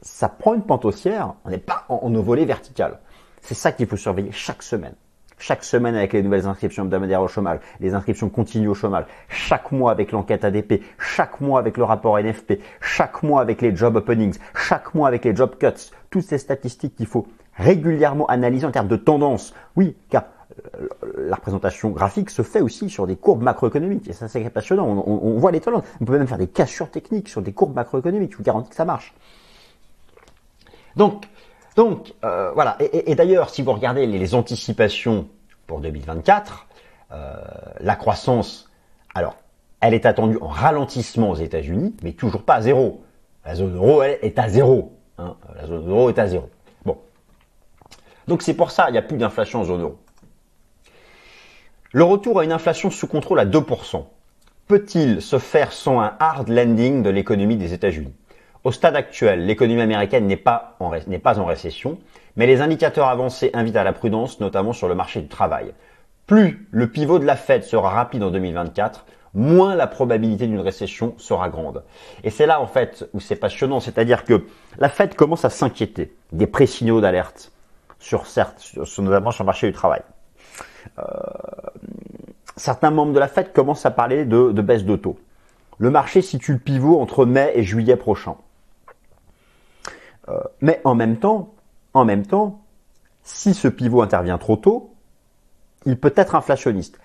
ça 0.06 0.28
prend 0.28 0.54
une 0.54 0.62
pente 0.62 0.84
haussière, 0.84 1.34
on 1.44 1.50
n'est 1.50 1.58
pas 1.58 1.84
en, 1.88 1.96
en 1.96 2.22
volet 2.22 2.44
vertical. 2.44 3.00
C'est 3.40 3.54
ça 3.54 3.72
qu'il 3.72 3.86
faut 3.86 3.96
surveiller 3.96 4.32
chaque 4.32 4.62
semaine. 4.62 4.94
Chaque 5.38 5.64
semaine 5.64 5.94
avec 5.94 6.14
les 6.14 6.22
nouvelles 6.22 6.46
inscriptions 6.46 6.84
hebdomadaires 6.84 7.20
au 7.20 7.28
chômage, 7.28 7.60
les 7.80 7.92
inscriptions 7.92 8.30
continues 8.30 8.68
au 8.68 8.74
chômage, 8.74 9.04
chaque 9.28 9.70
mois 9.70 9.90
avec 9.90 10.10
l'enquête 10.12 10.44
ADP, 10.44 10.82
chaque 10.98 11.42
mois 11.42 11.58
avec 11.58 11.76
le 11.76 11.84
rapport 11.84 12.18
NFP, 12.18 12.54
chaque 12.80 13.22
mois 13.22 13.42
avec 13.42 13.60
les 13.60 13.76
job 13.76 13.96
openings, 13.96 14.38
chaque 14.54 14.94
mois 14.94 15.08
avec 15.08 15.26
les 15.26 15.36
job 15.36 15.56
cuts, 15.58 15.90
toutes 16.08 16.24
ces 16.24 16.38
statistiques 16.38 16.96
qu'il 16.96 17.06
faut 17.06 17.26
régulièrement 17.54 18.26
analyser 18.28 18.66
en 18.66 18.70
termes 18.70 18.88
de 18.88 18.96
tendance. 18.96 19.52
Oui, 19.76 19.94
car 20.08 20.24
la 21.18 21.36
représentation 21.36 21.90
graphique 21.90 22.30
se 22.30 22.42
fait 22.42 22.60
aussi 22.60 22.88
sur 22.88 23.06
des 23.06 23.16
courbes 23.16 23.42
macroéconomiques. 23.42 24.08
Et 24.08 24.12
ça, 24.12 24.28
c'est 24.28 24.48
passionnant. 24.50 24.86
On, 24.86 25.38
voit 25.38 25.50
les 25.50 25.60
tendances. 25.60 25.84
On 26.00 26.04
peut 26.04 26.16
même 26.16 26.26
faire 26.26 26.38
des 26.38 26.46
cassures 26.46 26.90
techniques 26.90 27.28
sur 27.28 27.42
des 27.42 27.52
courbes 27.52 27.74
macroéconomiques. 27.74 28.32
Je 28.32 28.38
vous 28.38 28.42
garantis 28.42 28.70
que 28.70 28.76
ça 28.76 28.84
marche. 28.84 29.14
Donc, 30.96 31.26
donc 31.76 32.14
euh, 32.24 32.50
voilà. 32.52 32.76
Et, 32.80 33.14
d'ailleurs, 33.14 33.50
si 33.50 33.62
vous 33.62 33.72
regardez 33.72 34.06
les, 34.06 34.34
anticipations 34.34 35.28
pour 35.66 35.80
2024, 35.80 36.66
euh, 37.12 37.34
la 37.80 37.96
croissance, 37.96 38.70
alors, 39.14 39.36
elle 39.80 39.94
est 39.94 40.06
attendue 40.06 40.38
en 40.40 40.48
ralentissement 40.48 41.30
aux 41.30 41.36
États-Unis, 41.36 41.94
mais 42.02 42.12
toujours 42.12 42.42
pas 42.42 42.56
à 42.56 42.62
zéro. 42.62 43.04
La 43.44 43.54
zone 43.54 43.76
euro, 43.76 44.02
est 44.02 44.38
à 44.38 44.48
zéro. 44.48 44.98
Hein. 45.18 45.36
La 45.54 45.66
zone 45.66 45.88
euro 45.88 46.08
est 46.08 46.18
à 46.18 46.26
zéro. 46.26 46.50
Bon. 46.84 46.98
Donc 48.26 48.42
c'est 48.42 48.54
pour 48.54 48.70
ça, 48.70 48.88
il 48.88 48.92
n'y 48.92 48.98
a 48.98 49.02
plus 49.02 49.18
d'inflation 49.18 49.60
en 49.60 49.64
zone 49.64 49.82
euro. 49.82 49.98
Le 51.92 52.04
retour 52.04 52.40
à 52.40 52.44
une 52.44 52.52
inflation 52.52 52.90
sous 52.90 53.06
contrôle 53.06 53.38
à 53.38 53.46
2% 53.46 54.04
peut-il 54.66 55.22
se 55.22 55.38
faire 55.38 55.72
sans 55.72 56.00
un 56.00 56.16
hard 56.18 56.48
landing 56.48 57.02
de 57.02 57.10
l'économie 57.10 57.56
des 57.56 57.72
États-Unis? 57.72 58.12
Au 58.66 58.72
stade 58.72 58.96
actuel, 58.96 59.46
l'économie 59.46 59.80
américaine 59.80 60.26
n'est 60.26 60.36
pas, 60.36 60.74
en, 60.80 60.88
récession, 60.88 62.00
mais 62.34 62.48
les 62.48 62.62
indicateurs 62.62 63.06
avancés 63.06 63.52
invitent 63.54 63.76
à 63.76 63.84
la 63.84 63.92
prudence, 63.92 64.40
notamment 64.40 64.72
sur 64.72 64.88
le 64.88 64.96
marché 64.96 65.20
du 65.20 65.28
travail. 65.28 65.72
Plus 66.26 66.66
le 66.72 66.88
pivot 66.88 67.20
de 67.20 67.24
la 67.24 67.36
Fed 67.36 67.62
sera 67.62 67.90
rapide 67.90 68.24
en 68.24 68.32
2024, 68.32 69.06
moins 69.34 69.76
la 69.76 69.86
probabilité 69.86 70.48
d'une 70.48 70.58
récession 70.58 71.14
sera 71.16 71.48
grande. 71.48 71.84
Et 72.24 72.30
c'est 72.30 72.46
là 72.46 72.60
en 72.60 72.66
fait 72.66 73.08
où 73.14 73.20
c'est 73.20 73.36
passionnant, 73.36 73.78
c'est-à-dire 73.78 74.24
que 74.24 74.44
la 74.78 74.88
Fed 74.88 75.14
commence 75.14 75.44
à 75.44 75.50
s'inquiéter 75.50 76.16
des 76.32 76.48
pré-signaux 76.48 77.00
d'alerte 77.00 77.52
sur 78.00 78.26
certes, 78.26 78.74
notamment 78.98 79.30
sur 79.30 79.44
le 79.44 79.46
marché 79.46 79.68
du 79.68 79.74
travail. 79.74 80.02
Euh, 80.98 81.02
certains 82.56 82.90
membres 82.90 83.12
de 83.12 83.20
la 83.20 83.28
Fed 83.28 83.52
commencent 83.52 83.86
à 83.86 83.92
parler 83.92 84.24
de, 84.24 84.50
baisse 84.60 84.84
de 84.84 84.96
taux. 84.96 85.20
Le 85.78 85.90
marché 85.90 86.20
situe 86.20 86.54
le 86.54 86.58
pivot 86.58 87.00
entre 87.00 87.26
mai 87.26 87.52
et 87.54 87.62
juillet 87.62 87.94
prochain. 87.94 88.34
Euh, 90.28 90.40
mais 90.60 90.80
en 90.84 90.94
même 90.94 91.16
temps, 91.16 91.54
en 91.94 92.04
même 92.04 92.26
temps, 92.26 92.62
si 93.22 93.54
ce 93.54 93.68
pivot 93.68 94.02
intervient 94.02 94.38
trop 94.38 94.56
tôt, 94.56 94.94
il 95.84 95.98
peut 95.98 96.12
être 96.16 96.34
inflationniste. 96.34 96.98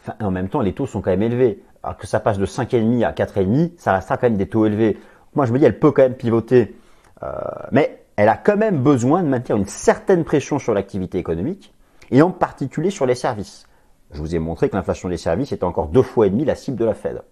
Enfin, 0.00 0.14
en 0.20 0.30
même 0.30 0.48
temps, 0.48 0.60
les 0.60 0.72
taux 0.72 0.86
sont 0.86 1.00
quand 1.00 1.10
même 1.10 1.22
élevés. 1.22 1.62
Alors 1.82 1.96
que 1.96 2.06
ça 2.06 2.20
passe 2.20 2.38
de 2.38 2.46
5,5 2.46 3.04
à 3.04 3.12
4,5, 3.12 3.72
ça 3.76 3.94
restera 3.94 4.16
quand 4.16 4.26
même 4.26 4.36
des 4.36 4.48
taux 4.48 4.66
élevés. 4.66 4.98
Moi, 5.34 5.46
je 5.46 5.52
me 5.52 5.58
dis, 5.58 5.64
elle 5.64 5.78
peut 5.78 5.92
quand 5.92 6.02
même 6.02 6.14
pivoter. 6.14 6.76
Euh, 7.22 7.28
mais 7.70 8.02
elle 8.16 8.28
a 8.28 8.36
quand 8.36 8.56
même 8.56 8.82
besoin 8.82 9.22
de 9.22 9.28
maintenir 9.28 9.56
une 9.56 9.66
certaine 9.66 10.24
pression 10.24 10.58
sur 10.58 10.74
l'activité 10.74 11.18
économique 11.18 11.72
et 12.10 12.22
en 12.22 12.30
particulier 12.30 12.90
sur 12.90 13.06
les 13.06 13.14
services. 13.14 13.66
Je 14.12 14.20
vous 14.20 14.34
ai 14.34 14.38
montré 14.38 14.68
que 14.68 14.76
l'inflation 14.76 15.08
des 15.08 15.16
services 15.16 15.52
est 15.52 15.64
encore 15.64 15.88
deux 15.88 16.02
fois 16.02 16.26
et 16.26 16.30
demi 16.30 16.44
la 16.44 16.54
cible 16.54 16.76
de 16.76 16.84
la 16.84 16.94
Fed. 16.94 17.22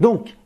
Donc, 0.00 0.36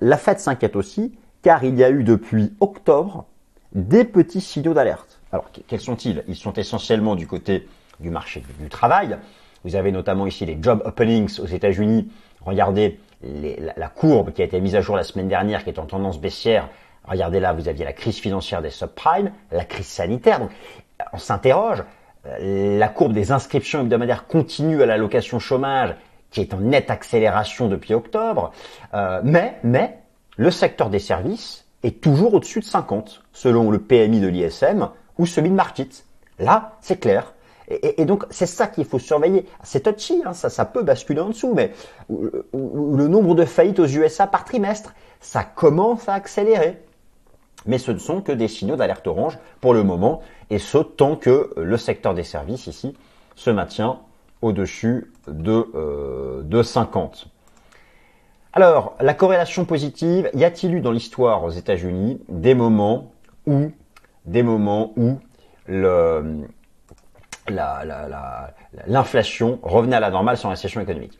la 0.00 0.16
Fed 0.16 0.38
s'inquiète 0.38 0.76
aussi 0.76 1.14
car 1.42 1.64
il 1.64 1.76
y 1.76 1.84
a 1.84 1.90
eu 1.90 2.04
depuis 2.04 2.52
octobre 2.60 3.26
des 3.72 4.04
petits 4.04 4.40
signaux 4.40 4.74
d'alerte. 4.74 5.20
Alors, 5.32 5.50
quels 5.66 5.80
sont-ils? 5.80 6.24
Ils 6.28 6.36
sont 6.36 6.52
essentiellement 6.54 7.14
du 7.14 7.26
côté 7.26 7.68
du 8.00 8.10
marché 8.10 8.42
du 8.58 8.68
travail. 8.68 9.16
Vous 9.64 9.76
avez 9.76 9.92
notamment 9.92 10.26
ici 10.26 10.44
les 10.46 10.58
job 10.60 10.82
openings 10.84 11.38
aux 11.40 11.46
États-Unis. 11.46 12.10
Regardez 12.44 12.98
la, 13.22 13.88
courbe 13.88 14.32
qui 14.32 14.42
a 14.42 14.44
été 14.44 14.60
mise 14.60 14.74
à 14.74 14.80
jour 14.80 14.96
la 14.96 15.04
semaine 15.04 15.28
dernière, 15.28 15.62
qui 15.62 15.70
est 15.70 15.78
en 15.78 15.86
tendance 15.86 16.20
baissière. 16.20 16.68
Regardez 17.04 17.40
là, 17.40 17.52
vous 17.52 17.68
aviez 17.68 17.84
la 17.84 17.92
crise 17.92 18.18
financière 18.18 18.62
des 18.62 18.70
subprimes, 18.70 19.32
la 19.52 19.64
crise 19.64 19.86
sanitaire 19.86 20.40
on 21.12 21.18
s'interroge. 21.18 21.82
Euh, 22.26 22.78
la 22.78 22.88
courbe 22.88 23.12
des 23.12 23.32
inscriptions 23.32 23.80
hebdomadaires 23.80 24.26
continue 24.26 24.82
à 24.82 24.86
l'allocation 24.86 25.38
chômage, 25.38 25.94
qui 26.30 26.40
est 26.40 26.54
en 26.54 26.58
nette 26.58 26.90
accélération 26.90 27.68
depuis 27.68 27.94
octobre. 27.94 28.52
Euh, 28.94 29.20
mais, 29.24 29.56
mais, 29.62 29.98
le 30.36 30.50
secteur 30.50 30.90
des 30.90 30.98
services 30.98 31.66
est 31.82 32.00
toujours 32.00 32.34
au-dessus 32.34 32.60
de 32.60 32.64
50, 32.64 33.22
selon 33.32 33.70
le 33.70 33.78
PMI 33.78 34.20
de 34.20 34.28
l'ISM 34.28 34.88
ou 35.18 35.26
celui 35.26 35.50
de 35.50 35.54
Market. 35.54 36.04
Là, 36.38 36.76
c'est 36.80 37.00
clair. 37.00 37.34
Et, 37.68 38.04
donc, 38.04 38.24
c'est 38.30 38.46
ça 38.46 38.66
qu'il 38.66 38.84
faut 38.84 38.98
surveiller. 38.98 39.46
C'est 39.62 39.84
touchy, 39.84 40.22
hein, 40.24 40.32
ça, 40.32 40.50
ça 40.50 40.64
peut 40.64 40.82
basculer 40.82 41.20
en 41.20 41.28
dessous, 41.28 41.54
mais 41.54 41.72
le 42.08 43.06
nombre 43.06 43.36
de 43.36 43.44
faillites 43.44 43.78
aux 43.78 43.86
USA 43.86 44.26
par 44.26 44.44
trimestre, 44.44 44.92
ça 45.20 45.44
commence 45.44 46.08
à 46.08 46.14
accélérer 46.14 46.82
mais 47.66 47.78
ce 47.78 47.92
ne 47.92 47.98
sont 47.98 48.20
que 48.20 48.32
des 48.32 48.48
signaux 48.48 48.76
d'alerte 48.76 49.06
orange 49.06 49.38
pour 49.60 49.74
le 49.74 49.82
moment, 49.82 50.22
et 50.50 50.58
ce 50.58 50.78
tant 50.78 51.16
que 51.16 51.52
le 51.56 51.76
secteur 51.76 52.14
des 52.14 52.24
services 52.24 52.66
ici 52.66 52.96
se 53.36 53.50
maintient 53.50 54.00
au-dessus 54.42 55.12
de, 55.28 55.66
euh, 55.74 56.42
de 56.42 56.62
50. 56.62 57.28
Alors, 58.52 58.96
la 59.00 59.14
corrélation 59.14 59.64
positive, 59.64 60.28
y 60.34 60.42
a-t-il 60.44 60.74
eu 60.74 60.80
dans 60.80 60.90
l'histoire 60.90 61.44
aux 61.44 61.50
États-Unis 61.50 62.20
des 62.28 62.54
moments 62.54 63.12
où, 63.46 63.70
des 64.24 64.42
moments 64.42 64.92
où 64.96 65.20
l'inflation 68.86 69.60
revenait 69.62 69.94
à 69.94 70.00
la 70.00 70.10
normale 70.10 70.36
sans 70.36 70.48
récession 70.50 70.80
économique? 70.80 71.16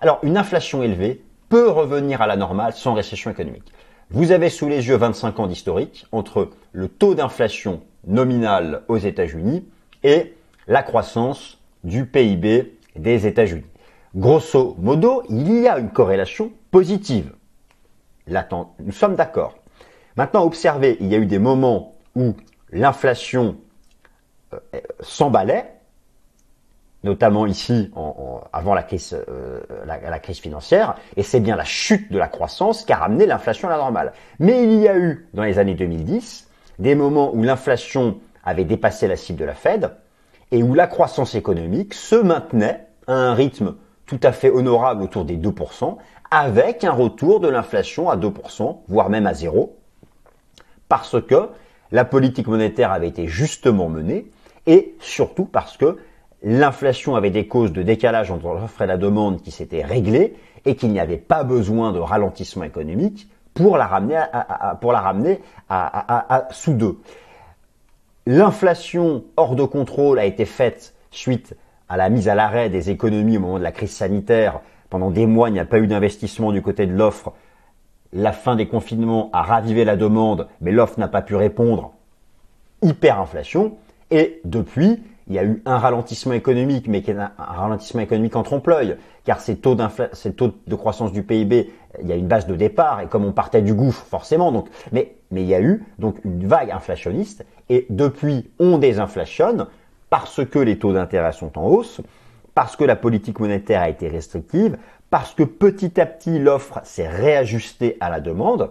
Alors, 0.00 0.18
une 0.24 0.36
inflation 0.36 0.82
élevée 0.82 1.22
peut 1.48 1.70
revenir 1.70 2.20
à 2.20 2.26
la 2.26 2.34
normale 2.34 2.72
sans 2.72 2.94
récession 2.94 3.30
économique. 3.30 3.72
Vous 4.10 4.32
avez 4.32 4.48
sous 4.48 4.68
les 4.68 4.88
yeux 4.88 4.96
25 4.96 5.38
ans 5.38 5.46
d'historique 5.46 6.06
entre 6.10 6.50
le 6.72 6.88
taux 6.88 7.14
d'inflation 7.14 7.80
nominal 8.08 8.82
aux 8.88 8.98
États-Unis 8.98 9.64
et 10.02 10.34
la 10.66 10.82
croissance 10.82 11.60
du 11.84 12.06
PIB 12.06 12.76
des 12.96 13.26
États-Unis. 13.28 13.66
Grosso 14.16 14.74
modo, 14.78 15.22
il 15.28 15.60
y 15.60 15.68
a 15.68 15.78
une 15.78 15.90
corrélation 15.90 16.50
positive. 16.72 17.32
Nous 18.26 18.92
sommes 18.92 19.14
d'accord. 19.14 19.54
Maintenant, 20.16 20.44
observez, 20.44 20.96
il 21.00 21.06
y 21.06 21.14
a 21.14 21.18
eu 21.18 21.26
des 21.26 21.38
moments 21.38 21.94
où 22.16 22.34
l'inflation 22.70 23.56
euh, 24.52 24.58
s'emballait 25.00 25.72
notamment 27.04 27.46
ici 27.46 27.90
avant 28.52 28.76
euh, 28.76 29.60
la, 29.86 30.18
crise 30.18 30.38
financière, 30.38 30.94
et 31.16 31.22
c'est 31.22 31.40
bien 31.40 31.56
la 31.56 31.64
chute 31.64 32.12
de 32.12 32.18
la 32.18 32.28
croissance 32.28 32.84
qui 32.84 32.92
a 32.92 32.96
ramené 32.96 33.26
l'inflation 33.26 33.68
à 33.68 33.72
la 33.72 33.78
normale. 33.78 34.12
Mais 34.38 34.62
il 34.62 34.74
y 34.74 34.88
a 34.88 34.96
eu, 34.96 35.26
dans 35.34 35.42
les 35.42 35.58
années 35.58 35.74
2010, 35.74 36.48
des 36.78 36.94
moments 36.94 37.34
où 37.34 37.42
l'inflation 37.42 38.18
avait 38.44 38.64
dépassé 38.64 39.08
la 39.08 39.16
cible 39.16 39.38
de 39.40 39.44
la 39.44 39.54
Fed, 39.54 39.90
et 40.50 40.62
où 40.62 40.74
la 40.74 40.86
croissance 40.86 41.34
économique 41.34 41.94
se 41.94 42.16
maintenait 42.16 42.86
à 43.06 43.14
un 43.14 43.34
rythme 43.34 43.74
tout 44.06 44.20
à 44.22 44.32
fait 44.32 44.50
honorable 44.50 45.02
autour 45.02 45.24
des 45.24 45.36
2%, 45.36 45.96
avec 46.32 46.82
un 46.82 46.92
retour 46.92 47.40
de 47.40 47.48
l'inflation 47.48 48.08
à 48.08 48.16
2%, 48.16 48.78
voire 48.88 49.10
même 49.10 49.26
à 49.26 49.34
zéro, 49.34 49.76
parce 50.88 51.20
que 51.20 51.50
la 51.92 52.06
politique 52.06 52.46
monétaire 52.46 52.90
avait 52.90 53.08
été 53.08 53.28
justement 53.28 53.90
menée, 53.90 54.30
et 54.66 54.94
surtout 54.98 55.44
parce 55.44 55.76
que 55.76 55.98
l'inflation 56.42 57.16
avait 57.16 57.30
des 57.30 57.46
causes 57.46 57.72
de 57.72 57.82
décalage 57.82 58.30
entre 58.30 58.46
l'offre 58.46 58.80
et 58.80 58.86
la 58.86 58.96
demande 58.96 59.42
qui 59.42 59.50
s'étaient 59.50 59.84
réglées 59.84 60.34
et 60.64 60.74
qu'il 60.74 60.90
n'y 60.90 61.00
avait 61.00 61.18
pas 61.18 61.44
besoin 61.44 61.92
de 61.92 61.98
ralentissement 61.98 62.64
économique 62.64 63.28
pour 63.52 63.76
la 63.76 63.86
ramener 63.86 64.16
à, 64.16 64.78
pour 64.80 64.92
la 64.92 65.00
ramener 65.00 65.40
à, 65.68 66.48
sous 66.50 66.72
deux. 66.72 66.98
L'inflation 68.26 69.24
hors 69.36 69.54
de 69.54 69.64
contrôle 69.64 70.18
a 70.18 70.24
été 70.24 70.46
faite 70.46 70.94
suite 71.10 71.54
à 71.90 71.98
la 71.98 72.08
mise 72.08 72.28
à 72.28 72.34
l'arrêt 72.34 72.70
des 72.70 72.88
économies 72.88 73.36
au 73.36 73.40
moment 73.40 73.58
de 73.58 73.64
la 73.64 73.72
crise 73.72 73.90
sanitaire. 73.90 74.60
Pendant 74.92 75.10
des 75.10 75.24
mois, 75.24 75.48
il 75.48 75.52
n'y 75.52 75.58
a 75.58 75.64
pas 75.64 75.78
eu 75.78 75.86
d'investissement 75.86 76.52
du 76.52 76.60
côté 76.60 76.84
de 76.84 76.92
l'offre. 76.92 77.32
La 78.12 78.30
fin 78.30 78.56
des 78.56 78.68
confinements 78.68 79.30
a 79.32 79.40
ravivé 79.40 79.86
la 79.86 79.96
demande, 79.96 80.48
mais 80.60 80.70
l'offre 80.70 81.00
n'a 81.00 81.08
pas 81.08 81.22
pu 81.22 81.34
répondre. 81.34 81.94
Hyperinflation. 82.82 83.78
Et 84.10 84.42
depuis, 84.44 85.02
il 85.28 85.34
y 85.34 85.38
a 85.38 85.44
eu 85.44 85.62
un 85.64 85.78
ralentissement 85.78 86.34
économique, 86.34 86.88
mais 86.88 87.02
un, 87.08 87.30
ralentissement 87.38 88.02
économique 88.02 88.36
en 88.36 88.42
trompe-l'œil, 88.42 88.98
car 89.24 89.40
ces 89.40 89.56
taux, 89.56 89.74
de 89.74 90.74
croissance 90.74 91.10
du 91.10 91.22
PIB, 91.22 91.72
il 92.02 92.06
y 92.06 92.12
a 92.12 92.16
une 92.16 92.28
base 92.28 92.46
de 92.46 92.54
départ, 92.54 93.00
et 93.00 93.06
comme 93.06 93.24
on 93.24 93.32
partait 93.32 93.62
du 93.62 93.72
gouffre, 93.72 94.04
forcément, 94.04 94.52
donc, 94.52 94.68
mais, 94.92 95.14
mais 95.30 95.40
il 95.40 95.48
y 95.48 95.54
a 95.54 95.62
eu 95.62 95.86
donc 95.98 96.22
une 96.22 96.46
vague 96.46 96.70
inflationniste, 96.70 97.46
et 97.70 97.86
depuis, 97.88 98.50
on 98.58 98.76
désinflationne, 98.76 99.68
parce 100.10 100.44
que 100.44 100.58
les 100.58 100.78
taux 100.78 100.92
d'intérêt 100.92 101.32
sont 101.32 101.58
en 101.58 101.64
hausse, 101.66 102.02
parce 102.54 102.76
que 102.76 102.84
la 102.84 102.96
politique 102.96 103.40
monétaire 103.40 103.82
a 103.82 103.88
été 103.88 104.08
restrictive, 104.08 104.76
parce 105.10 105.34
que 105.34 105.42
petit 105.42 106.00
à 106.00 106.06
petit 106.06 106.38
l'offre 106.38 106.80
s'est 106.84 107.08
réajustée 107.08 107.96
à 108.00 108.10
la 108.10 108.20
demande, 108.20 108.70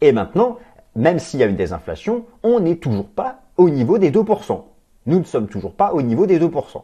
et 0.00 0.12
maintenant, 0.12 0.58
même 0.96 1.18
s'il 1.18 1.40
y 1.40 1.42
a 1.42 1.46
une 1.46 1.56
désinflation, 1.56 2.24
on 2.42 2.60
n'est 2.60 2.76
toujours 2.76 3.08
pas 3.08 3.40
au 3.56 3.70
niveau 3.70 3.98
des 3.98 4.10
2%. 4.10 4.62
Nous 5.06 5.18
ne 5.18 5.24
sommes 5.24 5.48
toujours 5.48 5.74
pas 5.74 5.92
au 5.92 6.02
niveau 6.02 6.26
des 6.26 6.38
2%. 6.38 6.82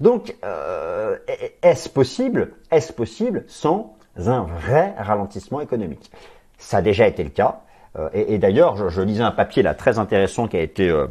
Donc, 0.00 0.36
euh, 0.44 1.16
est-ce 1.62 1.88
possible 1.88 2.52
Est-ce 2.70 2.92
possible 2.92 3.44
sans 3.46 3.96
un 4.16 4.42
vrai 4.42 4.94
ralentissement 4.98 5.60
économique? 5.60 6.10
Ça 6.58 6.78
a 6.78 6.82
déjà 6.82 7.06
été 7.06 7.24
le 7.24 7.30
cas. 7.30 7.60
Euh, 7.96 8.08
et, 8.12 8.38
d'ailleurs, 8.38 8.90
je, 8.90 9.00
lisais 9.00 9.22
un 9.22 9.30
papier 9.30 9.62
là 9.62 9.74
très 9.74 9.98
intéressant 9.98 10.46
qui 10.46 10.56
a 10.56 10.60
été 10.60 10.88
euh, 10.88 11.06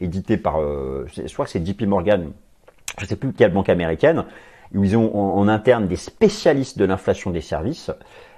édité 0.00 0.36
par, 0.36 0.60
je 0.60 1.32
crois 1.32 1.44
que 1.44 1.50
c'est 1.50 1.64
JP 1.64 1.82
Morgan, 1.82 2.32
je 3.02 3.06
sais 3.06 3.16
plus 3.16 3.32
quelle 3.32 3.52
banque 3.52 3.68
américaine, 3.68 4.24
où 4.74 4.84
ils 4.84 4.96
ont 4.96 5.14
en 5.14 5.48
interne 5.48 5.86
des 5.86 5.96
spécialistes 5.96 6.78
de 6.78 6.84
l'inflation 6.84 7.30
des 7.30 7.40
services 7.40 7.90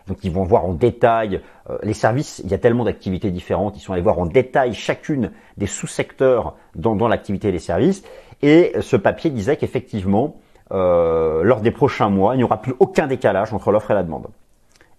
donc 0.07 0.18
ils 0.22 0.31
vont 0.31 0.44
voir 0.44 0.66
en 0.66 0.74
détail 0.74 1.40
euh, 1.70 1.79
les 1.83 1.94
services. 1.94 2.40
Il 2.44 2.50
y 2.50 2.55
a 2.55 2.59
tellement 2.59 2.85
d'activités 2.85 3.31
différentes. 3.31 3.77
Ils 3.77 3.81
sont 3.81 3.92
allés 3.92 4.03
voir 4.03 4.18
en 4.18 4.27
détail 4.27 4.74
chacune 4.74 5.31
des 5.57 5.66
sous-secteurs 5.66 6.57
dans, 6.74 6.94
dans 6.94 7.09
l'activité 7.09 7.50
des 7.53 7.59
services. 7.59 8.03
Et 8.42 8.72
ce 8.81 8.96
papier 8.96 9.31
disait 9.31 9.57
qu'effectivement, 9.57 10.37
euh, 10.72 11.42
lors 11.42 11.61
des 11.61 11.70
prochains 11.70 12.11
mois, 12.11 12.35
il 12.35 12.38
n'y 12.38 12.44
aura 12.44 12.61
plus 12.61 12.74
aucun 12.81 13.07
décalage 13.07 13.53
entre 13.55 13.72
l'offre 13.72 13.90
et 13.92 13.94
la 13.94 14.03
demande. 14.03 14.27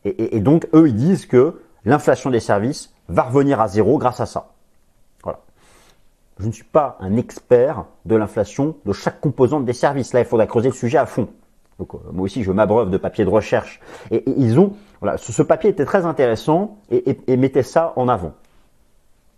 Et, 0.06 0.38
et, 0.38 0.40
donc 0.40 0.68
eux, 0.74 0.88
ils 0.88 0.96
disent 0.96 1.26
que 1.26 1.62
l'inflation 1.84 2.30
des 2.30 2.40
services 2.40 2.94
va 3.08 3.24
revenir 3.24 3.60
à 3.60 3.68
zéro 3.68 3.98
grâce 3.98 4.20
à 4.20 4.26
ça. 4.26 4.55
Je 6.40 6.48
ne 6.48 6.52
suis 6.52 6.66
pas 6.66 6.98
un 7.00 7.16
expert 7.16 7.86
de 8.06 8.16
l'inflation 8.16 8.76
de 8.86 8.94
chaque 8.94 9.22
composante 9.22 9.66
des 9.66 9.74
services. 9.74 10.14
Là, 10.14 10.20
il 10.20 10.26
faudra 10.26 10.48
creuser 10.48 10.70
le 10.70 10.76
sujet 10.76 10.98
à 10.98 11.06
fond. 11.06 11.30
Donc, 11.80 11.94
euh, 11.94 11.98
moi 12.12 12.26
aussi, 12.26 12.44
je 12.44 12.52
m'abreuve 12.52 12.90
de 12.90 12.98
papier 12.98 13.26
de 13.26 13.30
recherche. 13.30 13.80
Et, 14.12 14.24
ils 14.38 14.60
ont, 14.60 14.74
voilà, 15.02 15.18
ce, 15.18 15.42
papier 15.42 15.70
était 15.70 15.86
très 15.86 16.06
intéressant 16.06 16.78
et, 16.92 17.18
et, 17.28 17.38
mettait 17.38 17.64
ça 17.64 17.94
en 17.96 18.08
avant. 18.08 18.34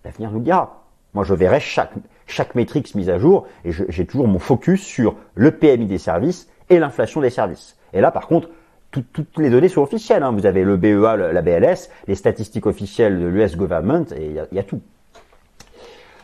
L'avenir 0.03 0.31
nous 0.31 0.39
le 0.39 0.43
dira. 0.43 0.83
Moi, 1.13 1.23
je 1.23 1.33
verrai 1.33 1.60
chaque, 1.60 1.93
chaque 2.25 2.55
métrique 2.55 2.93
mise 2.95 3.10
à 3.10 3.17
jour 3.17 3.47
et 3.63 3.71
j'ai 3.71 4.05
toujours 4.05 4.27
mon 4.27 4.39
focus 4.39 4.81
sur 4.81 5.15
le 5.36 5.51
PMI 5.51 5.86
des 5.86 5.97
services 5.97 6.47
et 6.69 6.79
l'inflation 6.79 7.21
des 7.21 7.29
services. 7.29 7.77
Et 7.93 8.01
là, 8.01 8.12
par 8.12 8.27
contre, 8.27 8.49
toutes 8.91 9.38
les 9.38 9.49
données 9.49 9.69
sont 9.69 9.81
officielles. 9.81 10.23
Hein. 10.23 10.31
Vous 10.31 10.45
avez 10.45 10.63
le 10.63 10.77
BEA, 10.77 11.15
la 11.15 11.41
BLS, 11.41 11.89
les 12.07 12.15
statistiques 12.15 12.65
officielles 12.65 13.19
de 13.19 13.27
l'US 13.27 13.55
Government 13.55 14.05
et 14.15 14.27
il 14.27 14.55
y 14.55 14.60
a, 14.60 14.63
tout. 14.63 14.81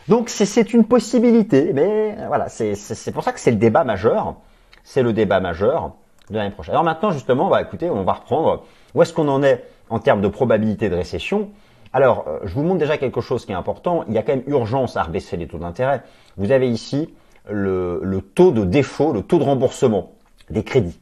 Donc 0.08 0.30
c'est 0.30 0.74
une 0.74 0.86
possibilité, 0.86 1.72
mais 1.74 2.16
voilà, 2.28 2.50
c'est 2.50 3.12
pour 3.12 3.24
ça 3.24 3.32
que 3.32 3.40
c'est 3.40 3.52
le 3.52 3.58
débat 3.58 3.84
majeur. 3.84 4.36
C'est 4.84 5.02
le 5.02 5.14
débat 5.14 5.40
majeur 5.40 5.94
de 6.30 6.38
l'année 6.38 6.52
prochaine. 6.52 6.74
Alors 6.74 6.84
maintenant, 6.84 7.12
justement, 7.12 7.50
bah, 7.50 7.62
écoutez, 7.62 7.90
on 7.90 8.04
va 8.04 8.14
reprendre 8.14 8.64
où 8.94 9.02
est-ce 9.02 9.14
qu'on 9.14 9.30
en 9.30 9.44
est 9.44 9.64
en 9.90 10.00
termes 10.00 10.22
de 10.22 10.28
probabilité 10.28 10.90
de 10.90 10.96
récession? 10.96 11.50
Alors, 11.94 12.26
euh, 12.28 12.40
je 12.44 12.54
vous 12.54 12.64
montre 12.64 12.80
déjà 12.80 12.98
quelque 12.98 13.22
chose 13.22 13.46
qui 13.46 13.52
est 13.52 13.56
important. 13.56 14.04
Il 14.08 14.14
y 14.14 14.18
a 14.18 14.24
quand 14.24 14.36
même 14.36 14.44
urgence 14.48 14.98
à 14.98 15.04
rebaisser 15.04 15.38
les 15.38 15.48
taux 15.48 15.60
d'intérêt. 15.60 16.02
Vous 16.38 16.52
avez 16.52 16.70
ici 16.70 17.14
le, 17.50 18.02
taux 18.36 18.52
de 18.52 18.66
défaut, 18.66 19.14
le 19.14 19.22
taux 19.22 19.38
de 19.38 19.44
remboursement 19.44 20.12
des 20.50 20.64
crédits 20.64 21.00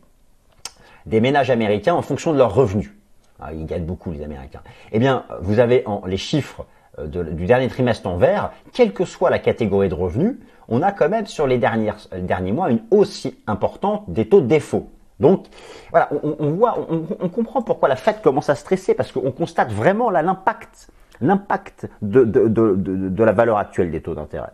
des 1.07 1.19
ménages 1.19 1.49
américains 1.49 1.95
en 1.95 2.03
fonction 2.03 2.31
de 2.31 2.37
leurs 2.37 2.53
revenus. 2.53 2.91
Ah, 3.39 3.53
ils 3.53 3.65
gagnent 3.65 3.85
beaucoup 3.85 4.11
les 4.11 4.21
Américains. 4.21 4.61
Eh 4.91 4.99
bien, 4.99 5.25
vous 5.41 5.59
avez 5.59 5.83
les 6.05 6.17
chiffres 6.17 6.65
euh, 6.99 7.07
du 7.07 7.45
dernier 7.45 7.67
trimestre 7.67 8.07
en 8.07 8.17
vert, 8.17 8.51
quelle 8.73 8.93
que 8.93 9.05
soit 9.05 9.29
la 9.29 9.39
catégorie 9.39 9.89
de 9.89 9.93
revenus, 9.93 10.35
on 10.67 10.81
a 10.81 10.91
quand 10.91 11.09
même 11.09 11.25
sur 11.25 11.47
les 11.47 11.57
derniers, 11.57 11.93
les 12.11 12.21
derniers 12.21 12.51
mois 12.51 12.69
une 12.69 12.81
hausse 12.91 13.27
importante 13.47 14.03
des 14.09 14.27
taux 14.27 14.41
de 14.41 14.47
défaut. 14.47 14.89
Donc 15.21 15.45
voilà, 15.91 16.09
on, 16.23 16.49
voit, 16.51 16.87
on, 16.89 17.29
comprend 17.29 17.61
pourquoi 17.61 17.87
la 17.87 17.95
Fed 17.95 18.21
commence 18.21 18.49
à 18.49 18.55
stresser 18.55 18.95
parce 18.95 19.11
qu'on 19.11 19.31
constate 19.31 19.71
vraiment 19.71 20.09
l'impact, 20.09 20.89
l'impact 21.21 21.87
de, 22.01 22.23
de, 22.23 23.23
la 23.23 23.31
valeur 23.31 23.57
actuelle 23.57 23.91
des 23.91 24.01
taux 24.01 24.15
d'intérêt. 24.15 24.49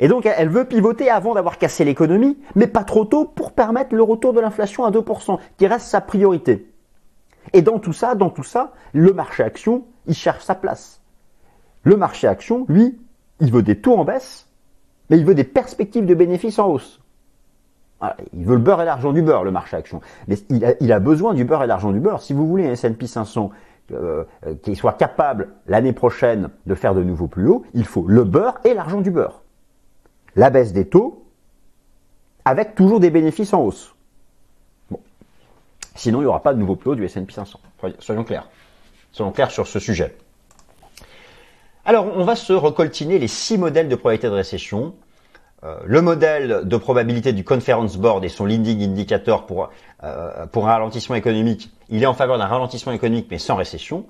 Et 0.00 0.08
donc 0.08 0.26
elle 0.26 0.48
veut 0.48 0.64
pivoter 0.64 1.10
avant 1.10 1.34
d'avoir 1.34 1.58
cassé 1.58 1.84
l'économie, 1.84 2.36
mais 2.56 2.66
pas 2.66 2.82
trop 2.82 3.04
tôt 3.04 3.24
pour 3.24 3.52
permettre 3.52 3.94
le 3.94 4.02
retour 4.02 4.32
de 4.32 4.40
l'inflation 4.40 4.84
à 4.84 4.90
2%, 4.90 5.38
qui 5.56 5.66
reste 5.68 5.86
sa 5.86 6.00
priorité. 6.00 6.68
Et 7.52 7.62
dans 7.62 7.78
tout 7.78 7.92
ça, 7.92 8.16
dans 8.16 8.30
tout 8.30 8.42
ça, 8.42 8.72
le 8.92 9.12
marché 9.12 9.44
action, 9.44 9.84
il 10.08 10.14
cherche 10.14 10.42
sa 10.42 10.56
place. 10.56 11.03
Le 11.84 11.96
marché 11.96 12.26
action, 12.26 12.64
lui, 12.68 12.98
il 13.40 13.52
veut 13.52 13.62
des 13.62 13.78
taux 13.78 13.96
en 13.96 14.04
baisse, 14.04 14.48
mais 15.10 15.18
il 15.18 15.24
veut 15.24 15.34
des 15.34 15.44
perspectives 15.44 16.06
de 16.06 16.14
bénéfices 16.14 16.58
en 16.58 16.68
hausse. 16.68 17.00
Il 18.34 18.44
veut 18.44 18.56
le 18.56 18.60
beurre 18.60 18.82
et 18.82 18.84
l'argent 18.84 19.12
du 19.12 19.22
beurre, 19.22 19.44
le 19.44 19.50
marché 19.50 19.76
action. 19.76 20.00
Mais 20.28 20.36
il 20.50 20.92
a, 20.92 20.98
besoin 20.98 21.32
du 21.34 21.44
beurre 21.44 21.62
et 21.64 21.66
l'argent 21.66 21.92
du 21.92 22.00
beurre. 22.00 22.20
Si 22.20 22.32
vous 22.32 22.46
voulez 22.46 22.66
un 22.66 22.72
S&P 22.72 23.06
500 23.06 23.50
euh, 23.92 24.24
euh, 24.46 24.54
qui 24.62 24.76
soit 24.76 24.94
capable 24.94 25.50
l'année 25.66 25.92
prochaine 25.92 26.50
de 26.66 26.74
faire 26.74 26.94
de 26.94 27.02
nouveaux 27.02 27.28
plus 27.28 27.48
hauts, 27.48 27.64
il 27.72 27.84
faut 27.84 28.06
le 28.06 28.24
beurre 28.24 28.58
et 28.64 28.74
l'argent 28.74 29.00
du 29.00 29.10
beurre. 29.10 29.42
La 30.36 30.50
baisse 30.50 30.72
des 30.72 30.86
taux 30.86 31.24
avec 32.44 32.74
toujours 32.74 33.00
des 33.00 33.10
bénéfices 33.10 33.54
en 33.54 33.62
hausse. 33.62 33.94
Sinon, 35.94 36.18
il 36.18 36.22
n'y 36.22 36.28
aura 36.28 36.42
pas 36.42 36.52
de 36.52 36.58
nouveau 36.58 36.76
plus 36.76 36.90
haut 36.90 36.94
du 36.94 37.04
S&P 37.04 37.32
500. 37.32 37.60
Soyons 38.00 38.24
clairs. 38.24 38.48
Soyons 39.12 39.32
clairs 39.32 39.50
sur 39.50 39.66
ce 39.66 39.78
sujet. 39.78 40.14
Alors, 41.86 42.06
on 42.16 42.24
va 42.24 42.34
se 42.34 42.52
recoltiner 42.52 43.18
les 43.18 43.28
six 43.28 43.58
modèles 43.58 43.88
de 43.88 43.94
probabilité 43.94 44.28
de 44.28 44.32
récession 44.34 44.94
euh, 45.64 45.78
le 45.86 46.02
modèle 46.02 46.62
de 46.64 46.76
probabilité 46.76 47.32
du 47.32 47.42
Conference 47.42 47.96
Board 47.96 48.22
et 48.24 48.28
son 48.28 48.44
leading 48.44 48.82
indicator 48.82 49.46
pour, 49.46 49.70
euh, 50.02 50.46
pour 50.46 50.68
un 50.68 50.72
ralentissement 50.72 51.16
économique, 51.16 51.70
il 51.88 52.02
est 52.02 52.06
en 52.06 52.12
faveur 52.12 52.36
d'un 52.36 52.46
ralentissement 52.46 52.92
économique 52.92 53.28
mais 53.30 53.38
sans 53.38 53.56
récession. 53.56 54.04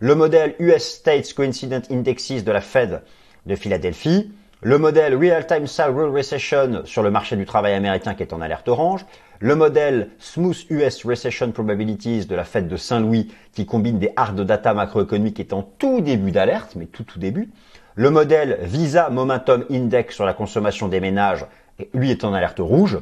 Le 0.00 0.14
modèle 0.14 0.54
US 0.58 0.84
States 0.84 1.32
Coincident 1.32 1.80
Indexes 1.90 2.44
de 2.44 2.52
la 2.52 2.60
Fed 2.60 3.02
de 3.46 3.56
Philadelphie. 3.56 4.30
Le 4.60 4.76
modèle 4.76 5.16
Real-Time 5.16 5.66
Salary 5.66 6.10
Recession 6.10 6.82
sur 6.84 7.02
le 7.02 7.10
marché 7.10 7.36
du 7.36 7.46
travail 7.46 7.72
américain 7.72 8.14
qui 8.14 8.22
est 8.22 8.34
en 8.34 8.40
alerte 8.42 8.68
orange. 8.68 9.06
Le 9.40 9.54
modèle 9.54 10.10
Smooth 10.18 10.66
US 10.68 11.04
Recession 11.04 11.52
Probabilities 11.52 12.26
de 12.26 12.34
la 12.34 12.42
Fed 12.42 12.66
de 12.66 12.76
Saint-Louis 12.76 13.28
qui 13.52 13.66
combine 13.66 14.00
des 14.00 14.12
hard 14.16 14.40
data 14.40 14.74
macroéconomiques 14.74 15.38
est 15.38 15.52
en 15.52 15.62
tout 15.62 16.00
début 16.00 16.32
d'alerte, 16.32 16.74
mais 16.74 16.86
tout 16.86 17.04
tout 17.04 17.20
début. 17.20 17.50
Le 17.94 18.10
modèle 18.10 18.58
Visa 18.62 19.10
Momentum 19.10 19.64
Index 19.70 20.16
sur 20.16 20.24
la 20.24 20.34
consommation 20.34 20.88
des 20.88 20.98
ménages, 20.98 21.46
lui 21.94 22.10
est 22.10 22.24
en 22.24 22.34
alerte 22.34 22.58
rouge. 22.58 22.98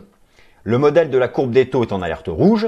Le 0.63 0.77
modèle 0.77 1.09
de 1.09 1.17
la 1.17 1.29
courbe 1.29 1.53
des 1.53 1.71
taux 1.71 1.85
est 1.85 1.93
en 1.93 2.03
alerte 2.03 2.29
rouge. 2.29 2.67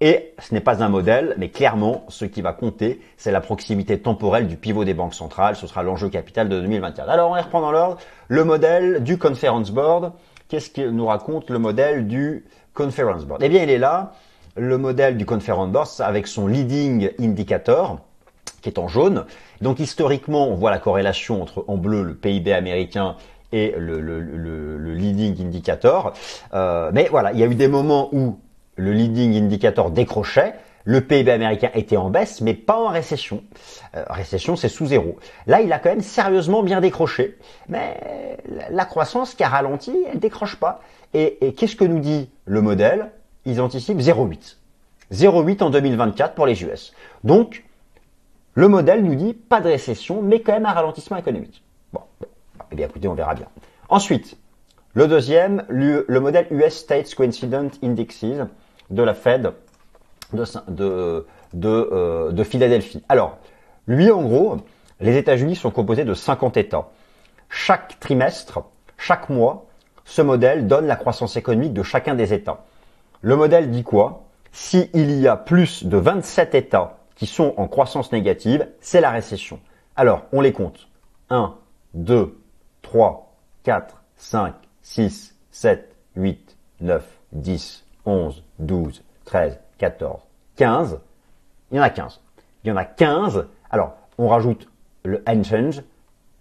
Et 0.00 0.34
ce 0.40 0.52
n'est 0.52 0.60
pas 0.60 0.82
un 0.82 0.88
modèle, 0.88 1.36
mais 1.38 1.50
clairement, 1.50 2.04
ce 2.08 2.24
qui 2.24 2.42
va 2.42 2.52
compter, 2.52 3.00
c'est 3.16 3.30
la 3.30 3.40
proximité 3.40 3.96
temporelle 4.00 4.48
du 4.48 4.56
pivot 4.56 4.84
des 4.84 4.92
banques 4.92 5.14
centrales. 5.14 5.54
Ce 5.54 5.68
sera 5.68 5.84
l'enjeu 5.84 6.08
capital 6.08 6.48
de 6.48 6.60
2024. 6.60 7.08
Alors, 7.08 7.30
on 7.30 7.36
les 7.36 7.42
reprend 7.42 7.60
dans 7.60 7.70
l'ordre. 7.70 7.98
Le 8.26 8.42
modèle 8.42 9.04
du 9.04 9.18
Conference 9.18 9.70
Board, 9.70 10.12
qu'est-ce 10.48 10.70
qu'il 10.70 10.90
nous 10.90 11.06
raconte 11.06 11.48
le 11.48 11.60
modèle 11.60 12.08
du 12.08 12.44
Conference 12.74 13.24
Board 13.24 13.42
Eh 13.42 13.48
bien, 13.48 13.62
il 13.62 13.70
est 13.70 13.78
là, 13.78 14.12
le 14.56 14.76
modèle 14.78 15.16
du 15.16 15.26
Conference 15.26 15.70
Board 15.70 15.88
avec 16.00 16.26
son 16.26 16.46
leading 16.46 17.10
indicator 17.20 18.00
qui 18.62 18.68
est 18.68 18.78
en 18.78 18.88
jaune. 18.88 19.26
Donc 19.60 19.78
historiquement, 19.78 20.48
on 20.48 20.54
voit 20.54 20.70
la 20.70 20.78
corrélation 20.78 21.42
entre 21.42 21.64
en 21.68 21.76
bleu 21.76 22.02
le 22.02 22.14
PIB 22.14 22.52
américain 22.52 23.16
et 23.52 23.74
le, 23.76 24.00
leading 24.94 25.40
indicator. 25.46 26.14
Euh, 26.54 26.90
mais 26.92 27.08
voilà, 27.10 27.32
il 27.32 27.38
y 27.38 27.42
a 27.42 27.46
eu 27.46 27.54
des 27.54 27.68
moments 27.68 28.08
où 28.12 28.38
le 28.76 28.92
leading 28.92 29.36
indicator 29.36 29.90
décrochait, 29.90 30.54
le 30.84 31.00
PIB 31.00 31.30
américain 31.30 31.70
était 31.74 31.96
en 31.96 32.10
baisse, 32.10 32.40
mais 32.40 32.54
pas 32.54 32.76
en 32.76 32.88
récession. 32.88 33.42
Euh, 33.96 34.04
récession, 34.10 34.56
c'est 34.56 34.68
sous 34.68 34.86
zéro. 34.86 35.16
Là, 35.46 35.60
il 35.60 35.72
a 35.72 35.78
quand 35.78 35.90
même 35.90 36.00
sérieusement 36.00 36.62
bien 36.62 36.80
décroché, 36.80 37.38
mais 37.68 38.38
la 38.70 38.84
croissance 38.84 39.34
qui 39.34 39.44
a 39.44 39.48
ralenti, 39.48 39.96
elle 40.12 40.18
décroche 40.18 40.56
pas. 40.56 40.80
Et, 41.14 41.54
qu'est-ce 41.54 41.76
que 41.76 41.84
nous 41.84 42.00
dit 42.00 42.28
le 42.44 42.60
modèle? 42.60 43.10
Ils 43.44 43.60
anticipent 43.60 44.00
0,8. 44.00 44.56
0,8 45.12 45.62
en 45.62 45.70
2024 45.70 46.34
pour 46.34 46.46
les 46.46 46.62
US. 46.64 46.92
Donc, 47.22 47.64
le 48.54 48.68
modèle 48.68 49.02
nous 49.04 49.14
dit 49.14 49.32
pas 49.32 49.60
de 49.60 49.68
récession, 49.68 50.22
mais 50.22 50.40
quand 50.40 50.52
même 50.52 50.66
un 50.66 50.72
ralentissement 50.72 51.16
économique. 51.16 51.62
Bon, 51.92 52.00
eh 52.72 52.76
bien 52.76 52.86
écoutez, 52.86 53.08
on 53.08 53.14
verra 53.14 53.34
bien. 53.34 53.46
Ensuite, 53.88 54.36
le 54.94 55.06
deuxième, 55.06 55.64
le, 55.68 56.04
le 56.08 56.20
modèle 56.20 56.46
US 56.50 56.74
States 56.74 57.14
Coincident 57.14 57.68
Indexes 57.82 58.24
de 58.90 59.02
la 59.02 59.14
Fed 59.14 59.52
euh, 60.34 62.32
de, 62.32 62.42
Philadelphie. 62.42 63.02
Alors, 63.08 63.38
lui, 63.86 64.10
en 64.10 64.22
gros, 64.22 64.56
les 65.00 65.16
États-Unis 65.16 65.54
sont 65.54 65.70
composés 65.70 66.04
de 66.04 66.14
50 66.14 66.56
États. 66.56 66.88
Chaque 67.48 68.00
trimestre, 68.00 68.60
chaque 68.98 69.28
mois, 69.28 69.66
ce 70.04 70.22
modèle 70.22 70.66
donne 70.66 70.86
la 70.86 70.96
croissance 70.96 71.36
économique 71.36 71.72
de 71.72 71.82
chacun 71.82 72.14
des 72.14 72.32
États. 72.32 72.64
Le 73.22 73.36
modèle 73.36 73.70
dit 73.70 73.84
quoi? 73.84 74.24
S'il 74.52 75.20
y 75.20 75.26
a 75.26 75.36
plus 75.36 75.84
de 75.84 75.96
27 75.96 76.54
États 76.54 76.98
qui 77.16 77.26
sont 77.26 77.54
en 77.56 77.66
croissance 77.68 78.12
négative, 78.12 78.68
c'est 78.80 79.00
la 79.00 79.10
récession. 79.10 79.60
Alors, 79.96 80.22
on 80.32 80.40
les 80.40 80.52
compte. 80.52 80.88
1, 81.30 81.54
2, 81.94 82.38
3, 82.82 83.34
4, 83.62 84.02
5, 84.16 84.54
6, 84.82 85.34
7, 85.50 85.96
8, 86.16 86.56
9, 86.80 87.04
10, 87.32 87.84
11, 88.04 88.42
12, 88.58 89.02
13, 89.24 89.58
14, 89.78 90.20
15. 90.56 91.00
Il 91.70 91.78
y 91.78 91.80
en 91.80 91.82
a 91.82 91.90
15. 91.90 92.20
Il 92.62 92.68
y 92.68 92.72
en 92.72 92.76
a 92.76 92.84
15. 92.84 93.46
Alors, 93.70 93.94
on 94.18 94.28
rajoute 94.28 94.68
le 95.04 95.22
change, 95.42 95.82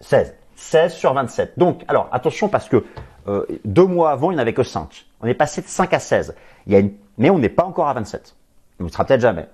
16. 0.01 0.35
16 0.55 0.93
sur 0.93 1.13
27. 1.13 1.57
Donc, 1.57 1.83
alors, 1.87 2.09
attention 2.11 2.49
parce 2.49 2.69
que 2.69 2.83
euh, 3.27 3.45
deux 3.65 3.85
mois 3.85 4.11
avant, 4.11 4.31
il 4.31 4.35
n'y 4.35 4.39
en 4.39 4.41
avait 4.41 4.53
que 4.53 4.63
5. 4.63 5.05
On 5.21 5.27
est 5.27 5.33
passé 5.33 5.61
de 5.61 5.67
5 5.67 5.93
à 5.93 5.99
16. 5.99 6.35
Il 6.67 6.73
y 6.73 6.75
a 6.75 6.79
une... 6.79 6.91
Mais 7.17 7.29
on 7.29 7.39
n'est 7.39 7.49
pas 7.49 7.63
encore 7.63 7.87
à 7.87 7.93
27. 7.93 8.35
On 8.79 8.85
ne 8.85 8.89
sera 8.89 9.05
peut-être 9.05 9.21
jamais. 9.21 9.47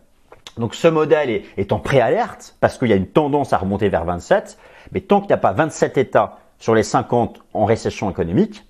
Donc 0.57 0.75
ce 0.75 0.87
modèle 0.87 1.29
est, 1.29 1.45
est 1.57 1.71
en 1.71 1.79
préalerte 1.79 2.55
parce 2.59 2.77
qu'il 2.77 2.89
y 2.89 2.93
a 2.93 2.95
une 2.95 3.07
tendance 3.07 3.53
à 3.53 3.57
remonter 3.57 3.89
vers 3.89 4.05
27. 4.05 4.57
Mais 4.91 5.01
tant 5.01 5.19
qu'il 5.19 5.27
n'y 5.27 5.33
a 5.33 5.37
pas 5.37 5.53
27 5.53 5.97
États 5.97 6.39
sur 6.57 6.75
les 6.75 6.83
50 6.83 7.41
en 7.53 7.65
récession 7.65 8.09
économique, 8.09 8.65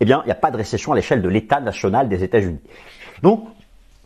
eh 0.00 0.04
bien, 0.04 0.22
il 0.24 0.26
n'y 0.26 0.32
a 0.32 0.36
pas 0.36 0.50
de 0.50 0.56
récession 0.56 0.92
à 0.92 0.96
l'échelle 0.96 1.22
de 1.22 1.28
l'État 1.28 1.60
national 1.60 2.08
des 2.08 2.22
États-Unis. 2.22 2.60
Donc, 3.22 3.44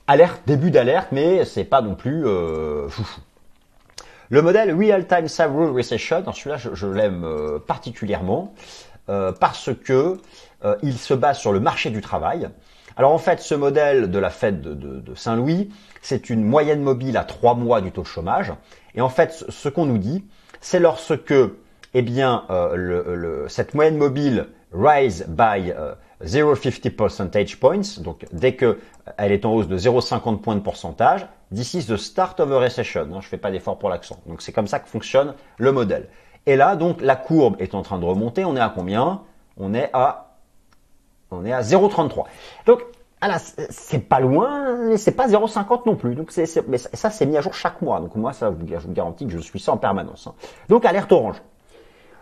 alerte, 0.06 0.42
début 0.46 0.70
d'alerte, 0.70 1.08
mais 1.12 1.44
c'est 1.44 1.64
pas 1.64 1.82
non 1.82 1.94
plus 1.94 2.26
euh, 2.26 2.88
foufou. 2.88 3.20
Le 4.30 4.40
modèle 4.40 4.74
Real 4.74 5.06
Time 5.06 5.28
Several 5.28 5.70
Recession, 5.70 6.24
celui-là 6.32 6.56
je, 6.56 6.86
l'aime 6.86 7.22
euh, 7.24 7.58
particulièrement 7.58 8.54
parce 9.06 9.70
que 9.82 10.18
il 10.82 10.96
se 10.96 11.14
base 11.14 11.38
sur 11.38 11.52
le 11.52 11.60
marché 11.60 11.90
du 11.90 12.00
travail. 12.00 12.48
Alors 12.96 13.12
en 13.12 13.18
fait, 13.18 13.40
ce 13.40 13.54
modèle 13.54 14.10
de 14.10 14.18
la 14.18 14.30
fête 14.30 14.60
de, 14.60 15.14
Saint-Louis, 15.14 15.70
c'est 16.02 16.30
une 16.30 16.44
moyenne 16.44 16.82
mobile 16.82 17.16
à 17.16 17.24
trois 17.24 17.54
mois 17.54 17.80
du 17.80 17.90
taux 17.90 18.02
de 18.02 18.06
chômage. 18.06 18.52
Et 18.94 19.00
en 19.00 19.08
fait, 19.08 19.44
ce 19.48 19.68
qu'on 19.68 19.86
nous 19.86 19.98
dit, 19.98 20.24
c'est 20.60 20.78
lorsque, 20.78 21.34
eh 21.94 22.02
bien, 22.02 22.44
le, 22.74 23.46
cette 23.48 23.74
moyenne 23.74 23.96
mobile 23.96 24.46
rise 24.72 25.26
by 25.28 25.72
0,50 26.24 26.90
percentage 26.90 27.58
points, 27.58 27.98
donc 28.00 28.26
dès 28.32 28.54
que 28.54 28.78
elle 29.18 29.32
est 29.32 29.44
en 29.44 29.52
hausse 29.52 29.68
de 29.68 29.76
0,50 29.76 30.40
points 30.40 30.54
de 30.54 30.60
pourcentage, 30.60 31.26
this 31.54 31.74
is 31.74 31.86
the 31.86 31.96
start 31.96 32.38
of 32.40 32.52
a 32.52 32.58
recession. 32.58 33.20
Je 33.20 33.28
fais 33.28 33.36
pas 33.36 33.50
d'effort 33.50 33.78
pour 33.78 33.88
l'accent. 33.88 34.18
Donc 34.26 34.42
c'est 34.42 34.52
comme 34.52 34.68
ça 34.68 34.78
que 34.78 34.88
fonctionne 34.88 35.34
le 35.58 35.72
modèle. 35.72 36.08
Et 36.46 36.56
là, 36.56 36.76
donc 36.76 37.00
la 37.00 37.16
courbe 37.16 37.56
est 37.58 37.74
en 37.74 37.82
train 37.82 37.98
de 37.98 38.04
remonter. 38.04 38.44
On 38.44 38.56
est 38.56 38.60
à 38.60 38.68
combien? 38.74 39.22
On 39.56 39.74
est 39.74 39.90
à 39.92 40.28
on 41.30 41.44
est 41.44 41.52
à 41.52 41.62
0,33. 41.62 42.24
Donc 42.66 42.82
ah 43.20 43.38
c'est 43.38 44.00
pas 44.00 44.18
loin, 44.18 44.76
mais 44.88 44.96
c'est 44.96 45.12
pas 45.12 45.28
0,50 45.28 45.82
non 45.86 45.94
plus. 45.94 46.14
Donc 46.14 46.32
ça 46.32 47.10
c'est 47.10 47.26
mis 47.26 47.36
à 47.36 47.40
jour 47.40 47.54
chaque 47.54 47.80
mois. 47.80 48.00
Donc 48.00 48.16
moi 48.16 48.32
ça, 48.32 48.52
je 48.52 48.86
vous 48.86 48.92
garantis 48.92 49.26
que 49.26 49.32
je 49.32 49.38
suis 49.38 49.60
ça 49.60 49.72
en 49.72 49.76
permanence. 49.76 50.26
Hein. 50.26 50.34
Donc 50.68 50.84
alerte 50.84 51.12
orange. 51.12 51.40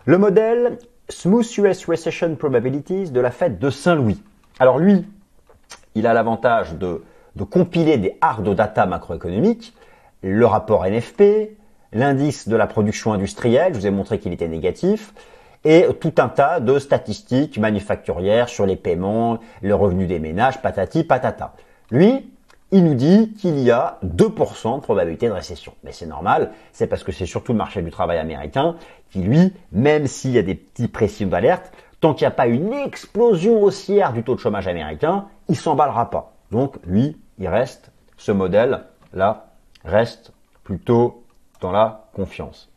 Le 0.04 0.18
modèle 0.18 0.78
Smooth 1.08 1.58
US 1.58 1.86
Recession 1.86 2.34
Probabilities 2.36 3.10
de 3.10 3.20
la 3.20 3.30
fête 3.30 3.58
de 3.58 3.70
Saint-Louis. 3.70 4.22
Alors 4.58 4.78
lui, 4.78 5.06
il 5.94 6.06
a 6.06 6.14
l'avantage 6.14 6.74
de, 6.74 7.02
compiler 7.50 7.96
des 7.96 8.18
hard 8.20 8.54
data 8.54 8.86
macroéconomiques, 8.86 9.74
le 10.22 10.44
rapport 10.44 10.84
NFP, 10.84 11.56
l'indice 11.92 12.48
de 12.48 12.56
la 12.56 12.66
production 12.66 13.12
industrielle, 13.12 13.74
je 13.74 13.80
vous 13.80 13.86
ai 13.86 13.90
montré 13.90 14.18
qu'il 14.18 14.32
était 14.32 14.48
négatif, 14.48 15.12
et 15.64 15.86
tout 16.00 16.14
un 16.18 16.28
tas 16.28 16.60
de 16.60 16.78
statistiques 16.78 17.58
manufacturières 17.58 18.48
sur 18.48 18.66
les 18.66 18.76
paiements, 18.76 19.38
le 19.62 19.74
revenu 19.74 20.06
des 20.06 20.18
ménages, 20.18 20.62
patati 20.62 21.04
patata. 21.04 21.54
Lui, 21.90 22.30
il 22.72 22.84
nous 22.84 22.94
dit 22.94 23.34
qu'il 23.34 23.58
y 23.58 23.70
a 23.70 23.98
2% 24.04 24.76
de 24.76 24.80
probabilité 24.80 25.26
de 25.26 25.32
récession. 25.32 25.74
Mais 25.82 25.92
c'est 25.92 26.06
normal, 26.06 26.52
c'est 26.72 26.86
parce 26.86 27.02
que 27.02 27.12
c'est 27.12 27.26
surtout 27.26 27.52
le 27.52 27.58
marché 27.58 27.82
du 27.82 27.90
travail 27.90 28.18
américain 28.18 28.76
qui, 29.10 29.20
lui, 29.20 29.52
même 29.72 30.06
s'il 30.06 30.30
y 30.30 30.38
a 30.38 30.42
des 30.42 30.54
petits 30.54 30.88
pressions 30.88 31.26
d'alerte, 31.26 31.72
tant 32.00 32.14
qu'il 32.14 32.24
n'y 32.24 32.32
a 32.32 32.34
pas 32.34 32.46
une 32.46 32.72
explosion 32.72 33.62
haussière 33.62 34.12
du 34.12 34.22
taux 34.22 34.34
de 34.34 34.40
chômage 34.40 34.68
américain, 34.68 35.26
il 35.48 35.56
s'emballera 35.56 36.10
pas. 36.10 36.32
Donc, 36.52 36.76
lui, 36.86 37.16
il 37.38 37.48
reste, 37.48 37.90
ce 38.16 38.32
modèle-là, 38.32 39.46
reste 39.84 40.32
plutôt 40.62 41.19
dans 41.60 41.72
la 41.72 42.06
confiance. 42.14 42.70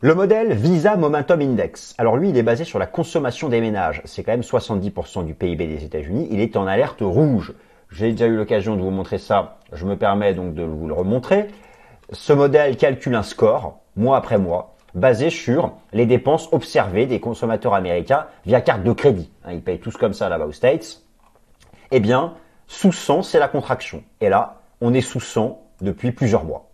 Le 0.00 0.14
modèle 0.14 0.52
Visa 0.52 0.96
Momentum 0.96 1.40
Index. 1.40 1.94
Alors 1.98 2.16
lui, 2.16 2.30
il 2.30 2.36
est 2.36 2.44
basé 2.44 2.64
sur 2.64 2.78
la 2.78 2.86
consommation 2.86 3.48
des 3.48 3.60
ménages. 3.60 4.00
C'est 4.04 4.22
quand 4.22 4.30
même 4.30 4.42
70% 4.42 5.24
du 5.24 5.34
PIB 5.34 5.66
des 5.66 5.84
États-Unis. 5.84 6.28
Il 6.30 6.40
est 6.40 6.56
en 6.56 6.68
alerte 6.68 7.00
rouge. 7.00 7.52
J'ai 7.90 8.12
déjà 8.12 8.26
eu 8.26 8.36
l'occasion 8.36 8.76
de 8.76 8.82
vous 8.82 8.90
montrer 8.90 9.18
ça, 9.18 9.58
je 9.72 9.86
me 9.86 9.96
permets 9.96 10.34
donc 10.34 10.54
de 10.54 10.62
vous 10.62 10.86
le 10.86 10.94
remontrer. 10.94 11.48
Ce 12.12 12.32
modèle 12.32 12.76
calcule 12.76 13.14
un 13.14 13.22
score, 13.22 13.80
mois 13.96 14.18
après 14.18 14.38
mois, 14.38 14.76
basé 14.94 15.30
sur 15.30 15.72
les 15.92 16.06
dépenses 16.06 16.48
observées 16.52 17.06
des 17.06 17.18
consommateurs 17.18 17.74
américains 17.74 18.26
via 18.46 18.60
carte 18.60 18.82
de 18.82 18.92
crédit. 18.92 19.30
Hein, 19.44 19.52
ils 19.54 19.62
payent 19.62 19.80
tous 19.80 19.96
comme 19.96 20.12
ça 20.12 20.28
là-bas 20.28 20.46
aux 20.46 20.52
States. 20.52 21.02
Eh 21.90 22.00
bien, 22.00 22.34
sous 22.66 22.92
100, 22.92 23.22
c'est 23.22 23.38
la 23.38 23.48
contraction. 23.48 24.04
Et 24.20 24.28
là, 24.28 24.60
on 24.80 24.92
est 24.94 25.00
sous 25.00 25.20
100 25.20 25.60
depuis 25.80 26.12
plusieurs 26.12 26.44
mois. 26.44 26.67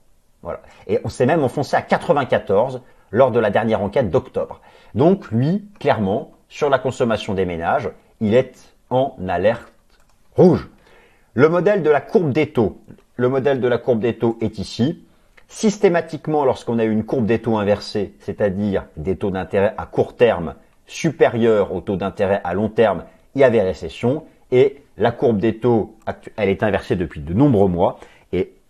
Et 0.86 1.00
on 1.04 1.08
s'est 1.08 1.26
même 1.26 1.42
enfoncé 1.42 1.76
à 1.76 1.82
94 1.82 2.82
lors 3.10 3.30
de 3.30 3.40
la 3.40 3.50
dernière 3.50 3.82
enquête 3.82 4.10
d'octobre. 4.10 4.60
Donc, 4.94 5.30
lui, 5.30 5.68
clairement, 5.78 6.32
sur 6.48 6.70
la 6.70 6.78
consommation 6.78 7.34
des 7.34 7.46
ménages, 7.46 7.90
il 8.20 8.34
est 8.34 8.74
en 8.90 9.16
alerte 9.28 9.72
rouge. 10.36 10.68
Le 11.34 11.48
modèle 11.48 11.82
de 11.82 11.90
la 11.90 12.00
courbe 12.00 12.32
des 12.32 12.48
taux. 12.50 12.78
Le 13.16 13.28
modèle 13.28 13.60
de 13.60 13.68
la 13.68 13.78
courbe 13.78 14.00
des 14.00 14.16
taux 14.16 14.36
est 14.40 14.58
ici. 14.58 15.04
Systématiquement, 15.48 16.44
lorsqu'on 16.44 16.78
a 16.78 16.84
eu 16.84 16.90
une 16.90 17.04
courbe 17.04 17.26
des 17.26 17.40
taux 17.40 17.56
inversée, 17.58 18.14
c'est-à-dire 18.20 18.86
des 18.96 19.16
taux 19.16 19.30
d'intérêt 19.30 19.74
à 19.78 19.86
court 19.86 20.16
terme 20.16 20.54
supérieurs 20.86 21.72
aux 21.72 21.80
taux 21.80 21.96
d'intérêt 21.96 22.40
à 22.44 22.54
long 22.54 22.68
terme, 22.68 23.04
il 23.34 23.40
y 23.40 23.44
avait 23.44 23.62
récession. 23.62 24.24
Et 24.52 24.82
la 24.96 25.10
courbe 25.10 25.38
des 25.38 25.58
taux, 25.58 25.96
elle 26.36 26.48
est 26.48 26.62
inversée 26.62 26.96
depuis 26.96 27.20
de 27.20 27.34
nombreux 27.34 27.68
mois. 27.68 27.98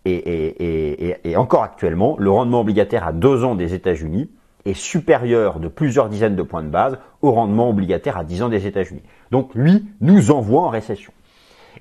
Et, 0.05 1.35
encore 1.35 1.63
actuellement, 1.63 2.15
le 2.19 2.29
rendement 2.29 2.61
obligataire 2.61 3.07
à 3.07 3.11
deux 3.11 3.43
ans 3.43 3.55
des 3.55 3.73
États-Unis 3.73 4.29
est 4.65 4.73
supérieur 4.73 5.59
de 5.59 5.67
plusieurs 5.67 6.09
dizaines 6.09 6.35
de 6.35 6.43
points 6.43 6.63
de 6.63 6.69
base 6.69 6.97
au 7.21 7.31
rendement 7.31 7.69
obligataire 7.69 8.17
à 8.17 8.23
10 8.23 8.43
ans 8.43 8.49
des 8.49 8.65
États-Unis. 8.65 9.03
Donc 9.31 9.53
lui 9.53 9.85
nous 10.01 10.31
envoie 10.31 10.63
en 10.63 10.69
récession. 10.69 11.11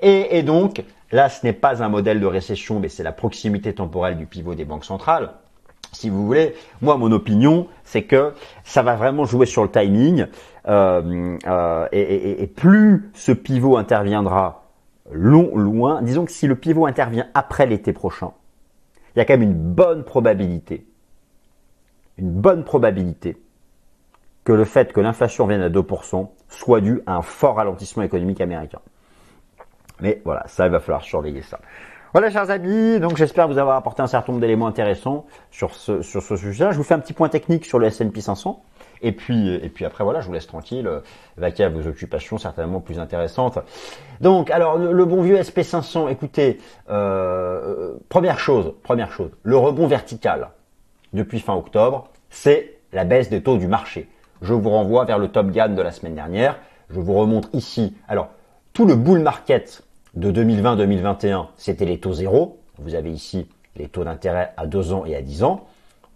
Et, 0.02 0.42
donc, 0.42 0.84
là, 1.12 1.28
ce 1.28 1.46
n'est 1.46 1.54
pas 1.54 1.82
un 1.82 1.88
modèle 1.88 2.20
de 2.20 2.26
récession, 2.26 2.78
mais 2.78 2.88
c'est 2.88 3.02
la 3.02 3.12
proximité 3.12 3.72
temporelle 3.72 4.16
du 4.16 4.26
pivot 4.26 4.54
des 4.54 4.64
banques 4.64 4.84
centrales. 4.84 5.32
Si 5.92 6.10
vous 6.10 6.26
voulez, 6.26 6.54
moi, 6.82 6.96
mon 6.96 7.12
opinion, 7.12 7.68
c'est 7.84 8.02
que 8.02 8.32
ça 8.64 8.82
va 8.82 8.96
vraiment 8.96 9.24
jouer 9.24 9.46
sur 9.46 9.62
le 9.62 9.70
timing. 9.70 10.26
Euh, 10.66 11.38
euh, 11.46 11.86
et, 11.92 12.46
plus 12.48 13.10
ce 13.14 13.32
pivot 13.32 13.76
interviendra 13.76 14.63
long, 15.10 15.56
loin, 15.56 16.02
disons 16.02 16.24
que 16.24 16.32
si 16.32 16.46
le 16.46 16.56
pivot 16.56 16.86
intervient 16.86 17.28
après 17.34 17.66
l'été 17.66 17.92
prochain, 17.92 18.32
il 19.14 19.18
y 19.18 19.22
a 19.22 19.24
quand 19.24 19.34
même 19.34 19.42
une 19.42 19.54
bonne 19.54 20.04
probabilité, 20.04 20.86
une 22.18 22.30
bonne 22.30 22.64
probabilité 22.64 23.40
que 24.44 24.52
le 24.52 24.64
fait 24.64 24.92
que 24.92 25.00
l'inflation 25.00 25.46
vienne 25.46 25.62
à 25.62 25.70
2% 25.70 26.28
soit 26.48 26.80
dû 26.80 27.00
à 27.06 27.16
un 27.16 27.22
fort 27.22 27.56
ralentissement 27.56 28.02
économique 28.02 28.40
américain. 28.40 28.80
Mais 30.00 30.20
voilà, 30.24 30.44
ça, 30.46 30.66
il 30.66 30.72
va 30.72 30.80
falloir 30.80 31.02
surveiller 31.02 31.42
ça. 31.42 31.60
Voilà, 32.12 32.30
chers 32.30 32.50
amis, 32.50 33.00
donc 33.00 33.16
j'espère 33.16 33.48
vous 33.48 33.58
avoir 33.58 33.76
apporté 33.76 34.02
un 34.02 34.06
certain 34.06 34.32
nombre 34.32 34.40
d'éléments 34.40 34.66
intéressants 34.66 35.26
sur 35.50 35.74
ce, 35.74 36.02
sur 36.02 36.22
ce 36.22 36.36
sujet. 36.36 36.70
Je 36.70 36.76
vous 36.76 36.84
fais 36.84 36.94
un 36.94 37.00
petit 37.00 37.12
point 37.12 37.28
technique 37.28 37.64
sur 37.64 37.78
le 37.78 37.86
S&P 37.86 38.20
500. 38.20 38.62
Et 39.02 39.12
puis, 39.12 39.54
et 39.54 39.68
puis 39.68 39.84
après, 39.84 40.04
voilà, 40.04 40.20
je 40.20 40.26
vous 40.26 40.32
laisse 40.32 40.46
tranquille, 40.46 40.88
vaquer 41.36 41.64
à 41.64 41.68
vos 41.68 41.86
occupations 41.86 42.38
certainement 42.38 42.80
plus 42.80 42.98
intéressantes. 42.98 43.58
Donc, 44.20 44.50
alors, 44.50 44.78
le, 44.78 45.04
bon 45.04 45.22
vieux 45.22 45.36
SP500, 45.36 46.10
écoutez, 46.10 46.58
euh, 46.90 47.94
première 48.08 48.38
chose, 48.38 48.74
première 48.82 49.12
chose, 49.12 49.30
le 49.42 49.56
rebond 49.56 49.86
vertical 49.86 50.50
depuis 51.12 51.40
fin 51.40 51.54
octobre, 51.54 52.08
c'est 52.30 52.78
la 52.92 53.04
baisse 53.04 53.28
des 53.28 53.42
taux 53.42 53.56
du 53.56 53.66
marché. 53.66 54.08
Je 54.42 54.52
vous 54.52 54.70
renvoie 54.70 55.04
vers 55.04 55.18
le 55.18 55.28
Top 55.28 55.50
Gun 55.50 55.70
de 55.70 55.82
la 55.82 55.90
semaine 55.90 56.14
dernière. 56.14 56.58
Je 56.90 57.00
vous 57.00 57.14
remontre 57.14 57.48
ici. 57.52 57.96
Alors, 58.08 58.28
tout 58.72 58.86
le 58.86 58.94
bull 58.94 59.20
market 59.20 59.84
de 60.14 60.30
2020-2021, 60.30 61.46
c'était 61.56 61.84
les 61.84 61.98
taux 61.98 62.12
zéro. 62.12 62.60
Vous 62.78 62.94
avez 62.94 63.10
ici 63.10 63.48
les 63.76 63.88
taux 63.88 64.04
d'intérêt 64.04 64.52
à 64.56 64.66
2 64.66 64.92
ans 64.92 65.04
et 65.06 65.16
à 65.16 65.22
10 65.22 65.44
ans. 65.44 65.66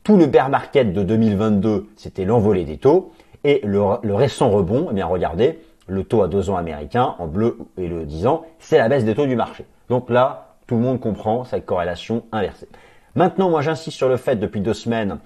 Tout 0.09 0.17
le 0.17 0.25
bear 0.25 0.49
market 0.49 0.95
de 0.95 1.03
2022, 1.03 1.89
c'était 1.97 2.25
l'envolée 2.25 2.65
des 2.65 2.79
taux. 2.79 3.13
Et 3.45 3.61
le, 3.63 3.83
récent 4.15 4.49
rebond, 4.49 4.89
eh 4.91 4.95
bien 4.95 5.05
regardez, 5.05 5.59
le 5.87 6.03
taux 6.03 6.23
à 6.23 6.29
2 6.29 6.49
ans 6.49 6.57
américain 6.57 7.15
en 7.19 7.27
bleu 7.27 7.59
et 7.77 7.89
le 7.89 8.07
10 8.07 8.27
ans, 8.27 8.47
c'est 8.59 8.79
la 8.79 8.89
baisse 8.89 9.05
des 9.05 9.15
taux 9.15 9.27
du 9.27 9.37
marché. 9.37 9.67
Donc 9.91 10.09
là, 10.09 10.55
tout 10.67 10.77
le 10.77 10.81
monde 10.81 10.99
comprend 10.99 11.45
cette 11.45 11.67
corrélation 11.67 12.25
inversée. 12.33 12.69
Maintenant, 13.17 13.51
moi 13.51 13.61
j'insiste 13.61 13.99
sur 13.99 14.09
le 14.09 14.17
fait 14.17 14.37
depuis 14.37 14.63
deux 14.63 14.73
semaines 14.73 15.19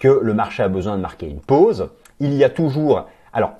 que 0.00 0.08
le 0.08 0.34
marché 0.34 0.64
a 0.64 0.68
besoin 0.68 0.96
de 0.96 1.00
marquer 1.00 1.28
une 1.28 1.40
pause. 1.40 1.90
Il 2.18 2.34
y 2.34 2.42
a 2.42 2.50
toujours, 2.50 3.06
alors 3.32 3.52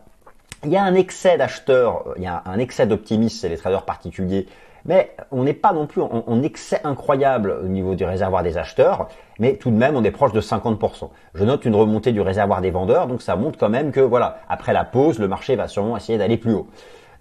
il 0.64 0.72
y 0.72 0.76
a 0.76 0.82
un 0.82 0.94
excès 0.94 1.38
d'acheteurs, 1.38 2.14
il 2.16 2.24
y 2.24 2.26
a 2.26 2.42
un 2.46 2.58
excès 2.58 2.88
d'optimistes, 2.88 3.40
c'est 3.40 3.48
les 3.48 3.58
traders 3.58 3.84
particuliers, 3.84 4.48
mais 4.84 5.14
on 5.30 5.44
n'est 5.44 5.54
pas 5.54 5.72
non 5.72 5.86
plus 5.86 6.02
en, 6.02 6.42
excès 6.42 6.80
incroyable 6.84 7.58
au 7.64 7.68
niveau 7.68 7.94
du 7.94 8.04
réservoir 8.04 8.42
des 8.42 8.58
acheteurs, 8.58 9.08
mais 9.38 9.56
tout 9.56 9.70
de 9.70 9.76
même 9.76 9.96
on 9.96 10.04
est 10.04 10.10
proche 10.10 10.32
de 10.32 10.40
50%. 10.40 11.10
Je 11.34 11.44
note 11.44 11.64
une 11.64 11.74
remontée 11.74 12.12
du 12.12 12.20
réservoir 12.20 12.60
des 12.60 12.70
vendeurs, 12.70 13.06
donc 13.06 13.22
ça 13.22 13.36
montre 13.36 13.58
quand 13.58 13.70
même 13.70 13.92
que 13.92 14.00
voilà, 14.00 14.38
après 14.48 14.72
la 14.72 14.84
pause, 14.84 15.18
le 15.18 15.28
marché 15.28 15.56
va 15.56 15.68
sûrement 15.68 15.96
essayer 15.96 16.18
d'aller 16.18 16.36
plus 16.36 16.52
haut. 16.52 16.66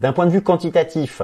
D'un 0.01 0.13
point 0.13 0.25
de 0.25 0.31
vue 0.31 0.41
quantitatif, 0.41 1.21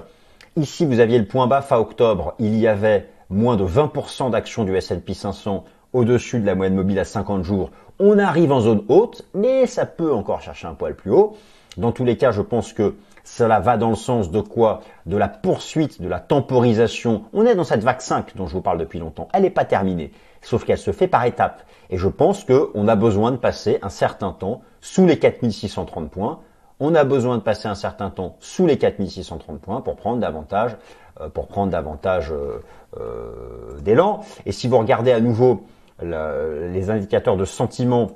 ici 0.56 0.86
vous 0.86 1.00
aviez 1.00 1.20
le 1.20 1.26
point 1.26 1.48
bas 1.48 1.62
fin 1.62 1.78
octobre, 1.78 2.36
il 2.40 2.58
y 2.58 2.68
avait 2.68 3.08
moins 3.30 3.58
de 3.58 3.66
20% 3.66 4.32
d'actions 4.32 4.64
du 4.64 4.76
S&P 4.76 5.14
500 5.14 5.66
au-dessus 5.94 6.40
de 6.40 6.46
la 6.46 6.56
moyenne 6.56 6.76
mobile 6.76 7.00
à 7.00 7.04
50 7.04 7.44
jours. 7.44 7.72
On 8.00 8.18
arrive 8.18 8.52
en 8.52 8.62
zone 8.62 8.84
haute, 8.88 9.26
mais 9.34 9.66
ça 9.66 9.86
peut 9.86 10.14
encore 10.14 10.42
chercher 10.42 10.68
un 10.68 10.74
poil 10.74 10.96
plus 10.96 11.12
haut. 11.12 11.36
Dans 11.78 11.92
tous 11.92 12.06
les 12.06 12.18
cas, 12.18 12.32
je 12.32 12.42
pense 12.42 12.74
que 12.74 12.96
cela 13.30 13.60
va 13.60 13.78
dans 13.78 13.90
le 13.90 13.96
sens 13.96 14.32
de 14.32 14.42
quoi? 14.42 14.82
De 15.06 15.16
la 15.16 15.28
poursuite, 15.30 16.02
de 16.02 16.08
la 16.08 16.20
temporisation. 16.20 17.26
On 17.32 17.46
est 17.46 17.56
dans 17.56 17.64
cette 17.64 17.84
vague 17.84 18.02
5 18.02 18.36
dont 18.36 18.48
je 18.48 18.54
vous 18.54 18.62
parle 18.62 18.80
depuis 18.80 18.98
longtemps. 18.98 19.28
Elle 19.34 19.44
n'est 19.44 19.52
pas 19.52 19.66
terminée, 19.66 20.12
sauf 20.42 20.66
qu'elle 20.66 20.80
se 20.80 20.92
fait 20.92 21.08
par 21.08 21.24
étapes. 21.26 21.62
Et 21.92 21.98
je 21.98 22.08
pense 22.08 22.44
qu'on 22.44 22.88
a 22.88 22.96
besoin 22.96 23.32
de 23.32 23.38
passer 23.38 23.78
un 23.84 23.90
certain 23.90 24.32
temps 24.32 24.62
sous 24.82 25.06
les 25.06 25.20
4630 25.20 26.10
points. 26.10 26.40
On 26.80 26.96
a 26.96 27.04
besoin 27.04 27.38
de 27.38 27.44
passer 27.44 27.68
un 27.68 27.76
certain 27.76 28.10
temps 28.10 28.36
sous 28.40 28.66
les 28.66 28.78
4630 28.78 29.62
points 29.62 29.82
pour 29.82 29.96
prendre 29.96 30.20
davantage, 30.20 30.76
euh, 31.22 31.30
pour 31.30 31.48
prendre 31.48 31.72
davantage 31.72 32.32
euh, 32.32 32.64
euh, 33.00 33.80
d'élan. 33.80 34.22
Et 34.48 34.52
si 34.52 34.68
vous 34.68 34.78
regardez 34.80 35.12
à 35.12 35.20
nouveau 35.20 35.66
les 36.02 36.90
indicateurs 36.90 37.36
de 37.36 37.44
sentiment 37.44 38.12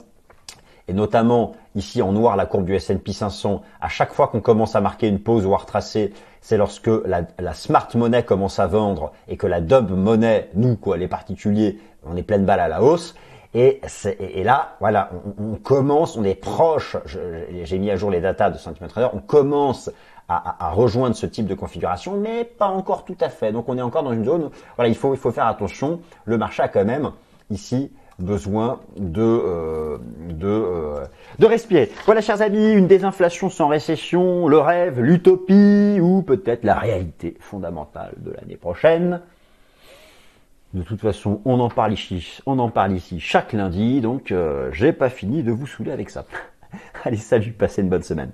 et 0.87 0.93
notamment 0.93 1.53
ici 1.75 2.01
en 2.01 2.11
noir 2.11 2.35
la 2.35 2.45
courbe 2.45 2.65
du 2.65 2.75
S&P 2.75 3.13
500, 3.13 3.61
à 3.81 3.89
chaque 3.89 4.13
fois 4.13 4.27
qu'on 4.27 4.41
commence 4.41 4.75
à 4.75 4.81
marquer 4.81 5.07
une 5.07 5.19
pause 5.19 5.45
ou 5.45 5.53
à 5.53 5.57
retracer, 5.57 6.13
c'est 6.41 6.57
lorsque 6.57 6.89
la, 7.05 7.53
smart 7.53 7.87
monnaie 7.95 8.23
commence 8.23 8.59
à 8.59 8.67
vendre 8.67 9.13
et 9.27 9.37
que 9.37 9.47
la 9.47 9.61
dub 9.61 9.91
monnaie, 9.91 10.49
nous 10.55 10.75
quoi, 10.75 10.97
les 10.97 11.07
particuliers, 11.07 11.79
on 12.05 12.17
est 12.17 12.23
pleine 12.23 12.45
balle 12.45 12.59
à 12.59 12.67
la 12.67 12.83
hausse. 12.83 13.15
Et, 13.55 13.81
et 14.19 14.43
là, 14.43 14.75
voilà, 14.79 15.11
on, 15.39 15.55
commence, 15.55 16.17
on 16.17 16.23
est 16.23 16.33
proche. 16.35 16.97
J'ai 17.05 17.77
mis 17.77 17.91
à 17.91 17.95
jour 17.95 18.09
les 18.09 18.19
datas 18.19 18.49
de 18.49 18.57
Sentiment 18.57 18.89
Trader. 18.89 19.09
On 19.13 19.19
commence 19.19 19.91
à, 20.27 20.65
à, 20.65 20.71
rejoindre 20.71 21.15
ce 21.15 21.27
type 21.27 21.45
de 21.45 21.53
configuration, 21.53 22.15
mais 22.19 22.45
pas 22.45 22.67
encore 22.67 23.05
tout 23.05 23.17
à 23.21 23.29
fait. 23.29 23.51
Donc 23.51 23.69
on 23.69 23.77
est 23.77 23.81
encore 23.81 24.01
dans 24.01 24.11
une 24.11 24.25
zone. 24.25 24.49
voilà, 24.75 24.89
il 24.89 24.95
faut 24.95 25.13
il 25.13 25.19
faut 25.19 25.31
faire 25.31 25.45
attention. 25.45 25.99
Le 26.25 26.37
marché 26.39 26.63
a 26.63 26.67
quand 26.67 26.83
même 26.83 27.11
ici 27.51 27.91
besoin 28.19 28.79
de 28.97 29.21
euh, 29.21 29.97
de 30.29 30.47
euh, 30.47 31.05
de 31.39 31.45
respirer. 31.45 31.89
Voilà, 32.05 32.21
chers 32.21 32.41
amis, 32.41 32.73
une 32.73 32.87
désinflation 32.87 33.49
sans 33.49 33.67
récession, 33.67 34.47
le 34.47 34.59
rêve, 34.59 34.99
l'utopie 34.99 35.99
ou 36.01 36.21
peut-être 36.21 36.63
la 36.63 36.75
réalité 36.75 37.35
fondamentale 37.39 38.13
de 38.17 38.31
l'année 38.31 38.57
prochaine. 38.57 39.21
De 40.73 40.81
toute 40.81 41.01
façon, 41.01 41.41
on 41.45 41.59
en 41.59 41.69
parle 41.69 41.93
ici, 41.93 42.39
on 42.47 42.57
en 42.57 42.69
parle 42.69 42.93
ici 42.93 43.19
chaque 43.19 43.53
lundi, 43.53 44.01
donc 44.01 44.31
euh, 44.31 44.71
j'ai 44.71 44.91
pas 44.91 45.09
fini 45.09 45.43
de 45.43 45.51
vous 45.51 45.67
saouler 45.67 45.91
avec 45.91 46.09
ça. 46.09 46.25
Allez, 47.03 47.17
salut, 47.17 47.51
passez 47.51 47.81
une 47.83 47.89
bonne 47.89 48.03
semaine. 48.03 48.31